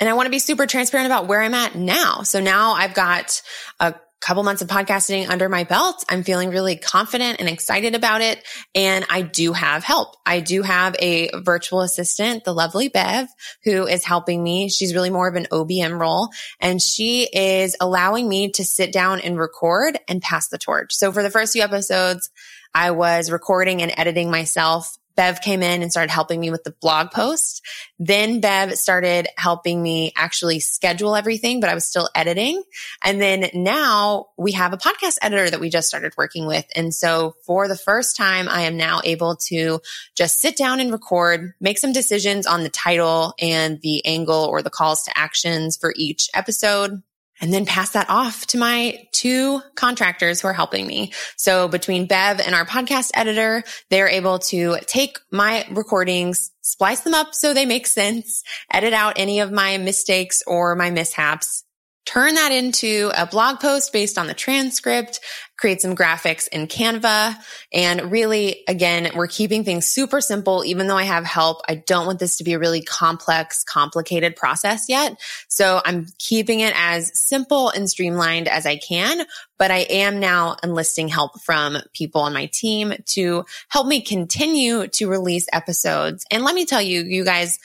And 0.01 0.09
I 0.09 0.15
want 0.15 0.27
to 0.27 0.31
be 0.31 0.41
super 0.41 0.67
transparent 0.67 1.07
about 1.07 1.29
where 1.29 1.41
I'm 1.41 1.55
at 1.55 1.77
now. 1.77 2.23
So 2.23 2.41
now 2.41 2.73
I've 2.73 2.95
got 2.95 3.43
a 3.79 3.95
couple 4.21 4.43
months 4.43 4.63
of 4.63 4.69
podcasting 4.69 5.29
under 5.29 5.49
my 5.49 5.65
belt. 5.65 6.05
I'm 6.09 6.23
feeling 6.23 6.51
really 6.51 6.77
confident 6.77 7.41
and 7.41 7.49
excited 7.49 7.95
about 7.95 8.21
it. 8.21 8.43
And 8.75 9.07
I 9.09 9.23
do 9.23 9.53
have 9.53 9.85
help. 9.85 10.17
I 10.27 10.41
do 10.41 10.63
have 10.63 10.97
a 10.99 11.31
virtual 11.41 11.83
assistant, 11.83 12.45
the 12.45 12.53
lovely 12.53 12.89
Bev, 12.89 13.29
who 13.65 13.87
is 13.87 14.05
helping 14.05 14.43
me. 14.43 14.69
She's 14.69 14.95
really 14.95 15.11
more 15.11 15.29
of 15.29 15.37
an 15.37 15.47
OBM 15.51 15.99
role 15.99 16.31
and 16.61 16.83
she 16.83 17.29
is 17.33 17.77
allowing 17.81 18.29
me 18.29 18.51
to 18.53 18.65
sit 18.65 18.93
down 18.93 19.21
and 19.21 19.39
record 19.39 19.99
and 20.09 20.21
pass 20.21 20.49
the 20.49 20.59
torch. 20.59 20.95
So 20.95 21.13
for 21.13 21.23
the 21.23 21.31
first 21.31 21.53
few 21.53 21.63
episodes, 21.63 22.31
I 22.75 22.91
was 22.91 23.31
recording 23.31 23.83
and 23.83 23.93
editing 23.97 24.31
myself 24.31 24.98
Bev 25.19 25.41
came 25.41 25.65
in 25.65 25.83
and 25.83 25.91
started 25.91 26.13
helping 26.13 26.39
me 26.39 26.53
with 26.53 26.63
the 26.63 26.71
blog 26.71 27.11
post. 27.11 27.67
Then 27.99 28.39
Bev 28.39 28.77
started 28.77 29.27
helping 29.37 29.83
me 29.83 30.13
actually 30.15 30.61
schedule 30.61 31.17
everything, 31.17 31.59
but 31.59 31.69
I 31.69 31.75
was 31.75 31.85
still 31.85 32.09
editing. 32.15 32.63
And 33.03 33.21
then 33.21 33.51
now 33.53 34.27
we 34.39 34.53
have 34.53 34.73
a 34.73 34.77
podcast 34.77 35.17
editor 35.21 35.51
that 35.51 35.59
we 35.59 35.71
just 35.71 35.89
started 35.89 36.13
working 36.17 36.47
with. 36.47 36.67
And 36.77 36.95
so 36.95 37.35
for 37.45 37.67
the 37.67 37.77
first 37.77 38.17
time, 38.17 38.49
I 38.49 38.63
am 38.63 38.77
now 38.77 39.01
able 39.03 39.35
to 39.49 39.81
just 40.15 40.41
sit 40.41 40.57
down 40.57 40.79
and 40.79 40.93
record, 40.93 41.53
make 41.61 41.79
some 41.79 41.93
decisions 41.93 42.47
on 42.47 42.63
the 42.63 42.69
title 42.69 43.35
and 43.41 43.81
the 43.81 44.07
angle 44.07 44.45
or 44.45 44.63
the 44.63 44.71
calls 44.71 45.03
to 45.03 45.19
actions 45.19 45.77
for 45.77 45.93
each 45.97 46.31
episode 46.33 47.03
and 47.41 47.53
then 47.53 47.67
pass 47.67 47.91
that 47.91 48.09
off 48.09 48.47
to 48.49 48.59
my 48.59 49.07
two 49.13 49.61
contractors 49.75 50.41
who 50.41 50.49
are 50.49 50.53
helping 50.53 50.87
me. 50.87 51.13
So 51.37 51.69
between 51.69 52.07
Bev 52.07 52.41
and 52.41 52.55
our 52.55 52.67
podcast 52.67 53.11
editor, 53.15 53.63
they're 53.91 54.09
able 54.09 54.39
to 54.41 54.79
take 54.87 55.19
my 55.31 55.67
recordings, 55.71 56.51
splice 56.63 57.01
them 57.01 57.15
up 57.15 57.35
so 57.35 57.55
they 57.55 57.67
make 57.67 57.87
sense, 57.87 58.43
edit 58.73 58.93
out 58.93 59.15
any 59.17 59.41
of 59.41 59.53
my 59.53 59.79
mistakes 59.79 60.43
or 60.47 60.75
my 60.75 60.91
mishaps, 60.91 61.65
turn 62.09 62.37
that 62.37 62.53
into 62.53 63.11
a 63.15 63.27
blog 63.27 63.61
post 63.61 63.93
based 63.93 64.17
on 64.17 64.27
the 64.27 64.33
transcript, 64.33 65.21
create 65.59 65.83
some 65.83 65.95
graphics 65.95 66.49
in 66.49 66.67
Canva. 66.67 67.37
And 67.71 68.11
really, 68.11 68.63
again, 68.67 69.11
we're 69.15 69.27
keeping 69.27 69.63
things 69.63 69.85
super 69.85 70.23
simple. 70.23 70.65
Even 70.65 70.87
though 70.87 70.97
I 70.97 71.03
have 71.03 71.27
help, 71.27 71.61
I 71.69 71.75
don't 71.75 72.07
want 72.07 72.19
this 72.19 72.39
to 72.39 72.45
be 72.45 72.55
a 72.55 72.59
really 72.59 72.81
complex, 72.81 73.63
complicated 73.63 74.37
process 74.37 74.87
yet. 74.89 75.21
So 75.49 75.83
I'm 75.85 76.07
keeping 76.19 76.61
it 76.61 76.73
as 76.75 77.11
simple 77.19 77.69
and 77.69 77.91
streamlined 77.91 78.49
as 78.49 78.65
I 78.65 78.79
can, 78.79 79.27
but 79.59 79.71
I 79.71 79.81
am 79.91 80.19
now 80.19 80.57
enlisting 80.63 81.09
help 81.09 81.43
from 81.43 81.77
people 81.93 82.23
on 82.23 82.33
my 82.33 82.47
team 82.47 82.95
to 83.09 83.45
help 83.69 83.87
me 83.87 84.01
continue 84.01 84.89
to 84.89 85.11
release 85.11 85.47
episodes. 85.53 86.25
And 86.31 86.43
let 86.43 86.55
me 86.55 86.65
tell 86.65 86.81
you, 86.81 87.03
you 87.03 87.23
guys, 87.27 87.59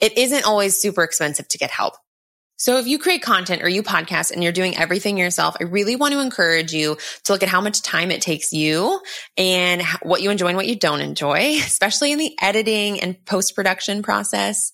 it 0.00 0.18
isn't 0.18 0.44
always 0.44 0.76
super 0.76 1.02
expensive 1.02 1.48
to 1.48 1.56
get 1.56 1.70
help. 1.70 1.94
So 2.56 2.78
if 2.78 2.86
you 2.86 2.98
create 2.98 3.22
content 3.22 3.62
or 3.62 3.68
you 3.68 3.82
podcast 3.82 4.32
and 4.32 4.42
you're 4.42 4.52
doing 4.52 4.76
everything 4.76 5.18
yourself, 5.18 5.56
I 5.60 5.64
really 5.64 5.96
want 5.96 6.14
to 6.14 6.20
encourage 6.20 6.72
you 6.72 6.96
to 7.24 7.32
look 7.32 7.42
at 7.42 7.48
how 7.48 7.60
much 7.60 7.82
time 7.82 8.10
it 8.10 8.22
takes 8.22 8.52
you 8.52 9.00
and 9.36 9.82
what 10.02 10.22
you 10.22 10.30
enjoy 10.30 10.48
and 10.48 10.56
what 10.56 10.66
you 10.66 10.76
don't 10.76 11.00
enjoy, 11.00 11.56
especially 11.58 12.12
in 12.12 12.18
the 12.18 12.34
editing 12.40 13.00
and 13.00 13.22
post 13.24 13.54
production 13.54 14.02
process. 14.02 14.72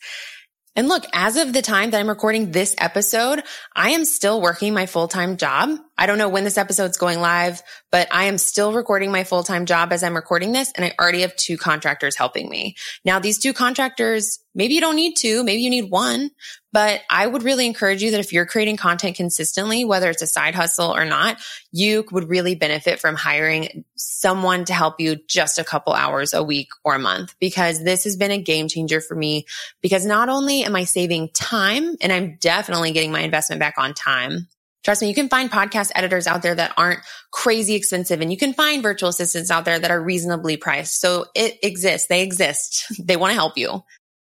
And 0.74 0.88
look, 0.88 1.04
as 1.12 1.36
of 1.36 1.52
the 1.52 1.60
time 1.60 1.90
that 1.90 2.00
I'm 2.00 2.08
recording 2.08 2.50
this 2.50 2.74
episode, 2.78 3.42
I 3.76 3.90
am 3.90 4.06
still 4.06 4.40
working 4.40 4.72
my 4.72 4.86
full-time 4.86 5.36
job. 5.36 5.78
I 5.98 6.06
don't 6.06 6.16
know 6.16 6.30
when 6.30 6.44
this 6.44 6.56
episode's 6.56 6.96
going 6.96 7.20
live, 7.20 7.62
but 7.90 8.08
I 8.10 8.24
am 8.24 8.38
still 8.38 8.72
recording 8.72 9.12
my 9.12 9.24
full-time 9.24 9.66
job 9.66 9.92
as 9.92 10.02
I'm 10.02 10.16
recording 10.16 10.52
this. 10.52 10.72
And 10.74 10.82
I 10.86 10.94
already 10.98 11.20
have 11.20 11.36
two 11.36 11.58
contractors 11.58 12.16
helping 12.16 12.48
me. 12.48 12.76
Now, 13.04 13.18
these 13.18 13.38
two 13.38 13.52
contractors, 13.52 14.38
maybe 14.54 14.72
you 14.72 14.80
don't 14.80 14.96
need 14.96 15.14
two, 15.14 15.44
maybe 15.44 15.60
you 15.60 15.68
need 15.68 15.90
one, 15.90 16.30
but 16.72 17.02
I 17.10 17.26
would 17.26 17.42
really 17.42 17.66
encourage 17.66 18.02
you 18.02 18.10
that 18.12 18.20
if 18.20 18.32
you're 18.32 18.46
creating 18.46 18.76
content 18.76 19.16
consistently, 19.16 19.84
whether 19.84 20.08
it's 20.10 20.22
a 20.22 20.26
side 20.26 20.54
hustle 20.54 20.94
or 20.94 21.04
not, 21.04 21.38
you 21.70 22.04
would 22.10 22.28
really 22.28 22.54
benefit 22.54 22.98
from 23.00 23.14
hiring 23.14 23.84
someone 23.96 24.64
to 24.64 24.74
help 24.74 25.00
you 25.00 25.16
just 25.28 25.58
a 25.58 25.64
couple 25.64 25.92
hours 25.92 26.32
a 26.32 26.42
week 26.42 26.68
or 26.84 26.94
a 26.94 26.98
month, 26.98 27.34
because 27.40 27.82
this 27.84 28.04
has 28.04 28.16
been 28.16 28.30
a 28.30 28.38
game 28.38 28.68
changer 28.68 29.00
for 29.00 29.14
me 29.14 29.46
because 29.80 30.06
not 30.06 30.28
only 30.28 30.64
am 30.64 30.76
I 30.76 30.84
saving 30.84 31.30
time 31.30 31.96
and 32.00 32.12
I'm 32.12 32.36
definitely 32.40 32.92
getting 32.92 33.12
my 33.12 33.20
investment 33.20 33.60
back 33.60 33.74
on 33.78 33.94
time, 33.94 34.48
Trust 34.82 35.00
me, 35.00 35.08
you 35.08 35.14
can 35.14 35.28
find 35.28 35.48
podcast 35.50 35.92
editors 35.94 36.26
out 36.26 36.42
there 36.42 36.56
that 36.56 36.74
aren't 36.76 37.00
crazy 37.30 37.74
expensive 37.74 38.20
and 38.20 38.32
you 38.32 38.36
can 38.36 38.52
find 38.52 38.82
virtual 38.82 39.10
assistants 39.10 39.50
out 39.50 39.64
there 39.64 39.78
that 39.78 39.92
are 39.92 40.02
reasonably 40.02 40.56
priced. 40.56 41.00
So 41.00 41.26
it 41.36 41.58
exists. 41.62 42.08
They 42.08 42.22
exist. 42.22 42.86
they 42.98 43.16
want 43.16 43.30
to 43.30 43.36
help 43.36 43.56
you. 43.56 43.84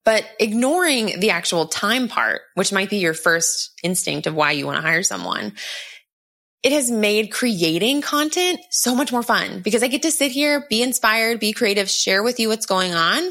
But 0.08 0.24
ignoring 0.40 1.20
the 1.20 1.32
actual 1.32 1.68
time 1.68 2.08
part, 2.08 2.44
which 2.54 2.72
might 2.72 2.90
be 2.90 3.00
your 3.00 3.14
first 3.14 3.72
instinct 3.84 4.26
of 4.26 4.34
why 4.34 4.52
you 4.52 4.66
want 4.66 4.78
to 4.78 4.82
hire 4.82 5.04
someone, 5.04 5.52
it 6.64 6.72
has 6.72 6.90
made 6.90 7.30
creating 7.30 8.02
content 8.02 8.62
so 8.72 8.96
much 8.96 9.12
more 9.12 9.22
fun 9.22 9.60
because 9.60 9.84
I 9.84 9.88
get 9.88 10.04
to 10.04 10.12
sit 10.12 10.32
here, 10.32 10.66
be 10.70 10.82
inspired, 10.82 11.42
be 11.42 11.52
creative, 11.52 11.90
share 11.90 12.24
with 12.24 12.40
you 12.40 12.48
what's 12.48 12.66
going 12.66 12.94
on 12.94 13.22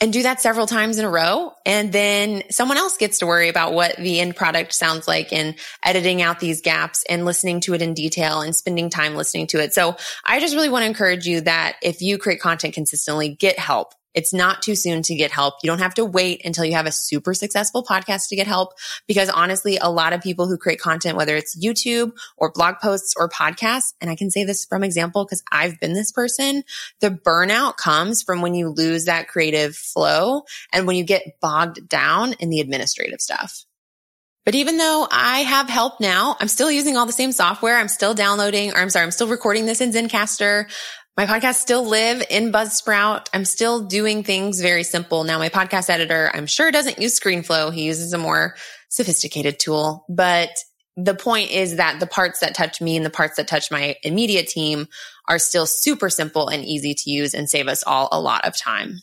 and 0.00 0.12
do 0.12 0.24
that 0.24 0.40
several 0.40 0.66
times 0.66 0.98
in 0.98 1.04
a 1.04 1.08
row. 1.08 1.52
And 1.64 1.92
then 1.92 2.42
someone 2.50 2.78
else 2.78 2.96
gets 2.96 3.20
to 3.20 3.26
worry 3.26 3.48
about 3.48 3.72
what 3.72 3.94
the 3.96 4.18
end 4.18 4.34
product 4.34 4.72
sounds 4.72 5.06
like 5.06 5.32
and 5.32 5.54
editing 5.84 6.20
out 6.20 6.40
these 6.40 6.62
gaps 6.62 7.04
and 7.08 7.24
listening 7.24 7.60
to 7.60 7.74
it 7.74 7.80
in 7.80 7.94
detail 7.94 8.40
and 8.40 8.56
spending 8.56 8.90
time 8.90 9.14
listening 9.14 9.46
to 9.46 9.60
it. 9.60 9.72
So 9.72 9.94
I 10.24 10.40
just 10.40 10.56
really 10.56 10.68
want 10.68 10.82
to 10.82 10.88
encourage 10.88 11.26
you 11.26 11.42
that 11.42 11.76
if 11.80 12.02
you 12.02 12.18
create 12.18 12.40
content 12.40 12.74
consistently, 12.74 13.36
get 13.36 13.56
help. 13.56 13.94
It's 14.14 14.32
not 14.32 14.62
too 14.62 14.74
soon 14.74 15.02
to 15.02 15.14
get 15.14 15.30
help. 15.30 15.54
You 15.62 15.68
don't 15.68 15.78
have 15.78 15.94
to 15.94 16.04
wait 16.04 16.42
until 16.44 16.64
you 16.64 16.74
have 16.74 16.86
a 16.86 16.92
super 16.92 17.34
successful 17.34 17.84
podcast 17.84 18.28
to 18.28 18.36
get 18.36 18.46
help 18.46 18.74
because 19.06 19.28
honestly, 19.28 19.78
a 19.78 19.90
lot 19.90 20.12
of 20.12 20.20
people 20.20 20.46
who 20.46 20.58
create 20.58 20.80
content, 20.80 21.16
whether 21.16 21.36
it's 21.36 21.58
YouTube 21.58 22.12
or 22.36 22.52
blog 22.52 22.76
posts 22.80 23.14
or 23.16 23.28
podcasts, 23.28 23.94
and 24.00 24.10
I 24.10 24.16
can 24.16 24.30
say 24.30 24.44
this 24.44 24.64
from 24.64 24.84
example 24.84 25.24
because 25.24 25.42
I've 25.50 25.80
been 25.80 25.94
this 25.94 26.12
person, 26.12 26.64
the 27.00 27.10
burnout 27.10 27.76
comes 27.76 28.22
from 28.22 28.42
when 28.42 28.54
you 28.54 28.68
lose 28.68 29.06
that 29.06 29.28
creative 29.28 29.76
flow 29.76 30.42
and 30.72 30.86
when 30.86 30.96
you 30.96 31.04
get 31.04 31.40
bogged 31.40 31.88
down 31.88 32.34
in 32.34 32.50
the 32.50 32.60
administrative 32.60 33.20
stuff. 33.20 33.64
But 34.44 34.56
even 34.56 34.76
though 34.76 35.06
I 35.08 35.40
have 35.40 35.68
help 35.68 36.00
now, 36.00 36.36
I'm 36.40 36.48
still 36.48 36.70
using 36.70 36.96
all 36.96 37.06
the 37.06 37.12
same 37.12 37.30
software. 37.30 37.76
I'm 37.76 37.88
still 37.88 38.12
downloading, 38.12 38.72
or 38.72 38.78
I'm 38.78 38.90
sorry, 38.90 39.04
I'm 39.04 39.12
still 39.12 39.28
recording 39.28 39.66
this 39.66 39.80
in 39.80 39.92
Zencastr. 39.92 40.68
My 41.14 41.26
podcasts 41.26 41.56
still 41.56 41.86
live 41.86 42.22
in 42.30 42.52
Buzzsprout. 42.52 43.26
I'm 43.34 43.44
still 43.44 43.84
doing 43.84 44.22
things 44.22 44.62
very 44.62 44.82
simple. 44.82 45.24
Now, 45.24 45.38
my 45.38 45.50
podcast 45.50 45.90
editor, 45.90 46.30
I'm 46.32 46.46
sure 46.46 46.72
doesn't 46.72 46.98
use 46.98 47.20
ScreenFlow. 47.20 47.70
He 47.70 47.82
uses 47.82 48.14
a 48.14 48.18
more 48.18 48.56
sophisticated 48.88 49.58
tool, 49.58 50.06
but 50.08 50.48
the 50.96 51.14
point 51.14 51.50
is 51.50 51.76
that 51.76 52.00
the 52.00 52.06
parts 52.06 52.40
that 52.40 52.54
touch 52.54 52.80
me 52.80 52.96
and 52.96 53.04
the 53.04 53.10
parts 53.10 53.36
that 53.36 53.46
touch 53.46 53.70
my 53.70 53.96
immediate 54.02 54.48
team 54.48 54.88
are 55.28 55.38
still 55.38 55.66
super 55.66 56.08
simple 56.08 56.48
and 56.48 56.64
easy 56.64 56.94
to 56.94 57.10
use 57.10 57.34
and 57.34 57.48
save 57.48 57.68
us 57.68 57.84
all 57.86 58.08
a 58.10 58.18
lot 58.18 58.46
of 58.46 58.56
time. 58.56 59.00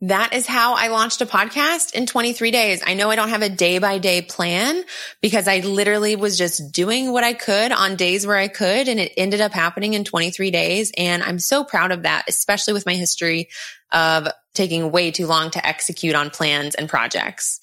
That 0.00 0.32
is 0.32 0.46
how 0.46 0.74
I 0.74 0.88
launched 0.88 1.20
a 1.22 1.26
podcast 1.26 1.92
in 1.92 2.06
23 2.06 2.52
days. 2.52 2.82
I 2.86 2.94
know 2.94 3.10
I 3.10 3.16
don't 3.16 3.30
have 3.30 3.42
a 3.42 3.48
day 3.48 3.80
by 3.80 3.98
day 3.98 4.22
plan 4.22 4.84
because 5.20 5.48
I 5.48 5.58
literally 5.58 6.14
was 6.14 6.38
just 6.38 6.72
doing 6.72 7.12
what 7.12 7.24
I 7.24 7.32
could 7.32 7.72
on 7.72 7.96
days 7.96 8.24
where 8.24 8.36
I 8.36 8.46
could. 8.46 8.86
And 8.86 9.00
it 9.00 9.12
ended 9.16 9.40
up 9.40 9.52
happening 9.52 9.94
in 9.94 10.04
23 10.04 10.52
days. 10.52 10.92
And 10.96 11.24
I'm 11.24 11.40
so 11.40 11.64
proud 11.64 11.90
of 11.90 12.04
that, 12.04 12.26
especially 12.28 12.74
with 12.74 12.86
my 12.86 12.94
history 12.94 13.48
of 13.90 14.28
taking 14.54 14.92
way 14.92 15.10
too 15.10 15.26
long 15.26 15.50
to 15.50 15.66
execute 15.66 16.14
on 16.14 16.30
plans 16.30 16.76
and 16.76 16.88
projects. 16.88 17.58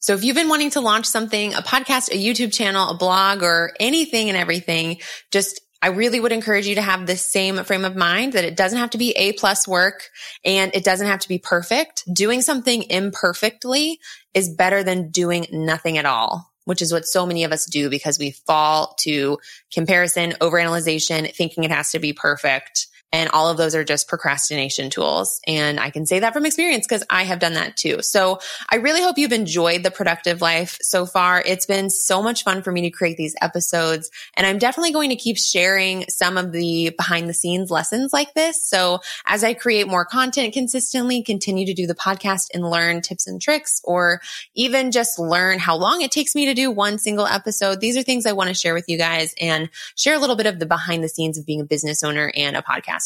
So 0.00 0.12
if 0.12 0.22
you've 0.22 0.36
been 0.36 0.50
wanting 0.50 0.68
to 0.72 0.82
launch 0.82 1.06
something, 1.06 1.54
a 1.54 1.62
podcast, 1.62 2.12
a 2.12 2.22
YouTube 2.22 2.52
channel, 2.52 2.90
a 2.90 2.94
blog, 2.94 3.42
or 3.42 3.72
anything 3.80 4.28
and 4.28 4.36
everything, 4.36 4.98
just 5.30 5.62
I 5.84 5.88
really 5.88 6.18
would 6.18 6.32
encourage 6.32 6.66
you 6.66 6.76
to 6.76 6.82
have 6.82 7.06
the 7.06 7.14
same 7.14 7.62
frame 7.62 7.84
of 7.84 7.94
mind 7.94 8.32
that 8.32 8.44
it 8.44 8.56
doesn't 8.56 8.78
have 8.78 8.88
to 8.90 8.98
be 8.98 9.10
A 9.10 9.32
plus 9.32 9.68
work 9.68 10.08
and 10.42 10.74
it 10.74 10.82
doesn't 10.82 11.06
have 11.06 11.20
to 11.20 11.28
be 11.28 11.36
perfect. 11.36 12.04
Doing 12.10 12.40
something 12.40 12.84
imperfectly 12.84 14.00
is 14.32 14.48
better 14.48 14.82
than 14.82 15.10
doing 15.10 15.46
nothing 15.52 15.98
at 15.98 16.06
all 16.06 16.50
which 16.64 16.80
is 16.80 16.90
what 16.90 17.04
so 17.04 17.26
many 17.26 17.44
of 17.44 17.52
us 17.52 17.66
do 17.66 17.90
because 17.90 18.18
we 18.18 18.30
fall 18.30 18.94
to 18.98 19.36
comparison, 19.70 20.32
overanalyzation, 20.40 21.30
thinking 21.34 21.62
it 21.62 21.70
has 21.70 21.90
to 21.90 21.98
be 21.98 22.14
perfect. 22.14 22.86
And 23.14 23.30
all 23.30 23.48
of 23.48 23.56
those 23.56 23.76
are 23.76 23.84
just 23.84 24.08
procrastination 24.08 24.90
tools. 24.90 25.40
And 25.46 25.78
I 25.78 25.90
can 25.90 26.04
say 26.04 26.18
that 26.18 26.32
from 26.32 26.44
experience 26.44 26.84
because 26.84 27.04
I 27.08 27.22
have 27.22 27.38
done 27.38 27.52
that 27.52 27.76
too. 27.76 28.02
So 28.02 28.40
I 28.68 28.76
really 28.76 29.02
hope 29.02 29.18
you've 29.18 29.32
enjoyed 29.32 29.84
the 29.84 29.92
productive 29.92 30.42
life 30.42 30.78
so 30.82 31.06
far. 31.06 31.40
It's 31.40 31.64
been 31.64 31.90
so 31.90 32.24
much 32.24 32.42
fun 32.42 32.60
for 32.64 32.72
me 32.72 32.80
to 32.80 32.90
create 32.90 33.16
these 33.16 33.36
episodes. 33.40 34.10
And 34.36 34.44
I'm 34.44 34.58
definitely 34.58 34.90
going 34.90 35.10
to 35.10 35.16
keep 35.16 35.38
sharing 35.38 36.06
some 36.08 36.36
of 36.36 36.50
the 36.50 36.90
behind 36.96 37.28
the 37.28 37.34
scenes 37.34 37.70
lessons 37.70 38.12
like 38.12 38.34
this. 38.34 38.68
So 38.68 38.98
as 39.26 39.44
I 39.44 39.54
create 39.54 39.86
more 39.86 40.04
content 40.04 40.52
consistently, 40.52 41.22
continue 41.22 41.66
to 41.66 41.74
do 41.74 41.86
the 41.86 41.94
podcast 41.94 42.48
and 42.52 42.68
learn 42.68 43.00
tips 43.00 43.28
and 43.28 43.40
tricks, 43.40 43.80
or 43.84 44.22
even 44.56 44.90
just 44.90 45.20
learn 45.20 45.60
how 45.60 45.76
long 45.76 46.02
it 46.02 46.10
takes 46.10 46.34
me 46.34 46.46
to 46.46 46.54
do 46.54 46.68
one 46.68 46.98
single 46.98 47.28
episode. 47.28 47.78
These 47.78 47.96
are 47.96 48.02
things 48.02 48.26
I 48.26 48.32
want 48.32 48.48
to 48.48 48.54
share 48.54 48.74
with 48.74 48.88
you 48.88 48.98
guys 48.98 49.36
and 49.40 49.70
share 49.94 50.16
a 50.16 50.18
little 50.18 50.34
bit 50.34 50.46
of 50.46 50.58
the 50.58 50.66
behind 50.66 51.04
the 51.04 51.08
scenes 51.08 51.38
of 51.38 51.46
being 51.46 51.60
a 51.60 51.64
business 51.64 52.02
owner 52.02 52.32
and 52.34 52.56
a 52.56 52.62
podcast 52.62 53.03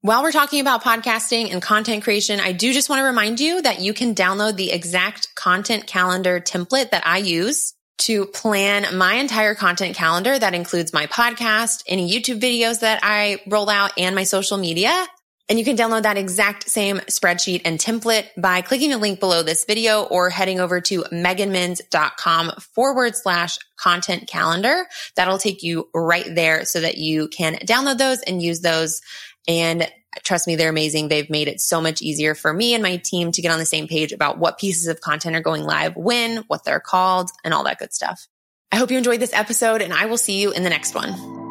While 0.00 0.22
we're 0.22 0.32
talking 0.32 0.60
about 0.60 0.82
podcasting 0.82 1.52
and 1.52 1.62
content 1.62 2.02
creation, 2.02 2.40
I 2.40 2.50
do 2.50 2.72
just 2.72 2.88
want 2.88 3.00
to 3.00 3.04
remind 3.04 3.38
you 3.38 3.62
that 3.62 3.80
you 3.80 3.94
can 3.94 4.16
download 4.16 4.56
the 4.56 4.72
exact 4.72 5.32
content 5.36 5.86
calendar 5.86 6.40
template 6.40 6.90
that 6.90 7.06
I 7.06 7.18
use 7.18 7.74
to 7.98 8.26
plan 8.26 8.96
my 8.98 9.14
entire 9.14 9.54
content 9.54 9.94
calendar. 9.94 10.36
That 10.36 10.54
includes 10.54 10.92
my 10.92 11.06
podcast, 11.06 11.84
any 11.86 12.10
YouTube 12.10 12.40
videos 12.40 12.80
that 12.80 12.98
I 13.04 13.40
roll 13.46 13.70
out 13.70 13.92
and 13.96 14.16
my 14.16 14.24
social 14.24 14.58
media. 14.58 15.06
And 15.52 15.58
you 15.58 15.66
can 15.66 15.76
download 15.76 16.04
that 16.04 16.16
exact 16.16 16.70
same 16.70 16.96
spreadsheet 17.10 17.60
and 17.66 17.78
template 17.78 18.26
by 18.38 18.62
clicking 18.62 18.88
the 18.88 18.96
link 18.96 19.20
below 19.20 19.42
this 19.42 19.66
video 19.66 20.04
or 20.04 20.30
heading 20.30 20.60
over 20.60 20.80
to 20.80 21.02
meganminns.com 21.12 22.52
forward 22.74 23.14
slash 23.14 23.58
content 23.76 24.26
calendar. 24.28 24.86
That'll 25.14 25.36
take 25.36 25.62
you 25.62 25.90
right 25.92 26.24
there 26.34 26.64
so 26.64 26.80
that 26.80 26.96
you 26.96 27.28
can 27.28 27.56
download 27.56 27.98
those 27.98 28.22
and 28.22 28.40
use 28.40 28.62
those. 28.62 29.02
And 29.46 29.86
trust 30.22 30.46
me, 30.46 30.56
they're 30.56 30.70
amazing. 30.70 31.08
They've 31.08 31.28
made 31.28 31.48
it 31.48 31.60
so 31.60 31.82
much 31.82 32.00
easier 32.00 32.34
for 32.34 32.50
me 32.54 32.72
and 32.72 32.82
my 32.82 32.96
team 32.96 33.30
to 33.32 33.42
get 33.42 33.52
on 33.52 33.58
the 33.58 33.66
same 33.66 33.88
page 33.88 34.12
about 34.12 34.38
what 34.38 34.56
pieces 34.56 34.86
of 34.86 35.02
content 35.02 35.36
are 35.36 35.42
going 35.42 35.64
live 35.64 35.94
when, 35.96 36.38
what 36.46 36.64
they're 36.64 36.80
called, 36.80 37.28
and 37.44 37.52
all 37.52 37.64
that 37.64 37.78
good 37.78 37.92
stuff. 37.92 38.26
I 38.72 38.76
hope 38.76 38.90
you 38.90 38.96
enjoyed 38.96 39.20
this 39.20 39.34
episode 39.34 39.82
and 39.82 39.92
I 39.92 40.06
will 40.06 40.16
see 40.16 40.40
you 40.40 40.52
in 40.52 40.62
the 40.62 40.70
next 40.70 40.94
one. 40.94 41.41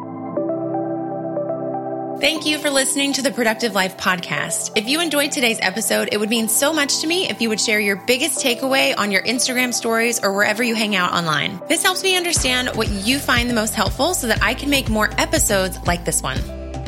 Thank 2.20 2.46
you 2.46 2.58
for 2.58 2.70
listening 2.70 3.12
to 3.14 3.22
the 3.22 3.32
Productive 3.32 3.74
Life 3.74 3.96
podcast. 3.96 4.72
If 4.76 4.88
you 4.88 5.00
enjoyed 5.00 5.32
today's 5.32 5.58
episode, 5.60 6.08
it 6.12 6.18
would 6.18 6.30
mean 6.30 6.48
so 6.48 6.72
much 6.72 7.00
to 7.00 7.06
me 7.06 7.28
if 7.28 7.40
you 7.40 7.48
would 7.48 7.60
share 7.60 7.80
your 7.80 7.96
biggest 7.96 8.44
takeaway 8.44 8.96
on 8.96 9.10
your 9.10 9.22
Instagram 9.22 9.74
stories 9.74 10.22
or 10.22 10.32
wherever 10.32 10.62
you 10.62 10.74
hang 10.74 10.94
out 10.94 11.12
online. 11.12 11.60
This 11.68 11.82
helps 11.82 12.02
me 12.02 12.16
understand 12.16 12.70
what 12.76 12.88
you 12.88 13.18
find 13.18 13.50
the 13.50 13.54
most 13.54 13.74
helpful 13.74 14.14
so 14.14 14.28
that 14.28 14.42
I 14.42 14.54
can 14.54 14.70
make 14.70 14.88
more 14.88 15.10
episodes 15.18 15.78
like 15.86 16.04
this 16.04 16.22
one. 16.22 16.38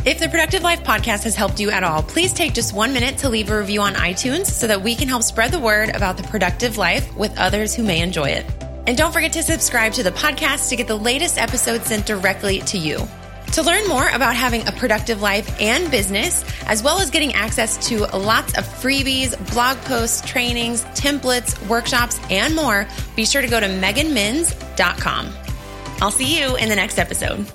If 0.05 0.21
the 0.21 0.29
Productive 0.29 0.63
Life 0.63 0.85
podcast 0.85 1.25
has 1.25 1.35
helped 1.35 1.59
you 1.59 1.71
at 1.71 1.83
all, 1.83 2.03
please 2.03 2.33
take 2.33 2.55
just 2.55 2.75
one 2.75 2.93
minute 2.93 3.19
to 3.19 3.29
leave 3.29 3.51
a 3.51 3.59
review 3.59 3.81
on 3.81 3.95
iTunes 3.95 4.47
so 4.47 4.67
that 4.67 4.83
we 4.83 4.95
can 4.95 5.09
help 5.09 5.23
spread 5.23 5.51
the 5.51 5.59
word 5.59 5.95
about 5.97 6.17
the 6.17 6.25
productive 6.25 6.77
life 6.77 7.17
with 7.17 7.37
others 7.39 7.75
who 7.75 7.83
may 7.83 8.01
enjoy 8.01 8.29
it. 8.29 8.47
And 8.87 8.97
don't 8.97 9.13
forget 9.13 9.33
to 9.33 9.43
subscribe 9.43 9.95
to 9.95 10.03
the 10.03 10.13
podcast 10.13 10.69
to 10.69 10.77
get 10.77 10.87
the 10.87 10.99
latest 10.99 11.39
episodes 11.39 11.87
sent 11.87 12.07
directly 12.07 12.61
to 12.61 12.79
you. 12.79 13.09
To 13.55 13.63
learn 13.63 13.87
more 13.87 14.09
about 14.09 14.35
having 14.35 14.67
a 14.67 14.73
productive 14.73 15.23
life 15.23 15.61
and 15.61 15.89
business, 15.89 16.45
as 16.67 16.83
well 16.83 16.99
as 16.99 17.11
getting 17.11 17.35
access 17.35 17.87
to 17.89 18.05
lots 18.07 18.59
of 18.59 18.65
freebies, 18.65 19.31
blog 19.53 19.77
posts, 19.83 20.29
trainings, 20.29 20.83
templates, 20.87 21.57
workshops, 21.69 22.19
and 22.31 22.57
more, 22.57 22.89
be 23.15 23.25
sure 23.25 23.43
to 23.43 23.49
go 23.49 23.61
to 23.61 23.67
meganminns.com. 23.67 25.33
I'll 26.01 26.11
see 26.11 26.41
you 26.41 26.57
in 26.57 26.69
the 26.69 26.75
next 26.75 26.99
episode. 26.99 27.47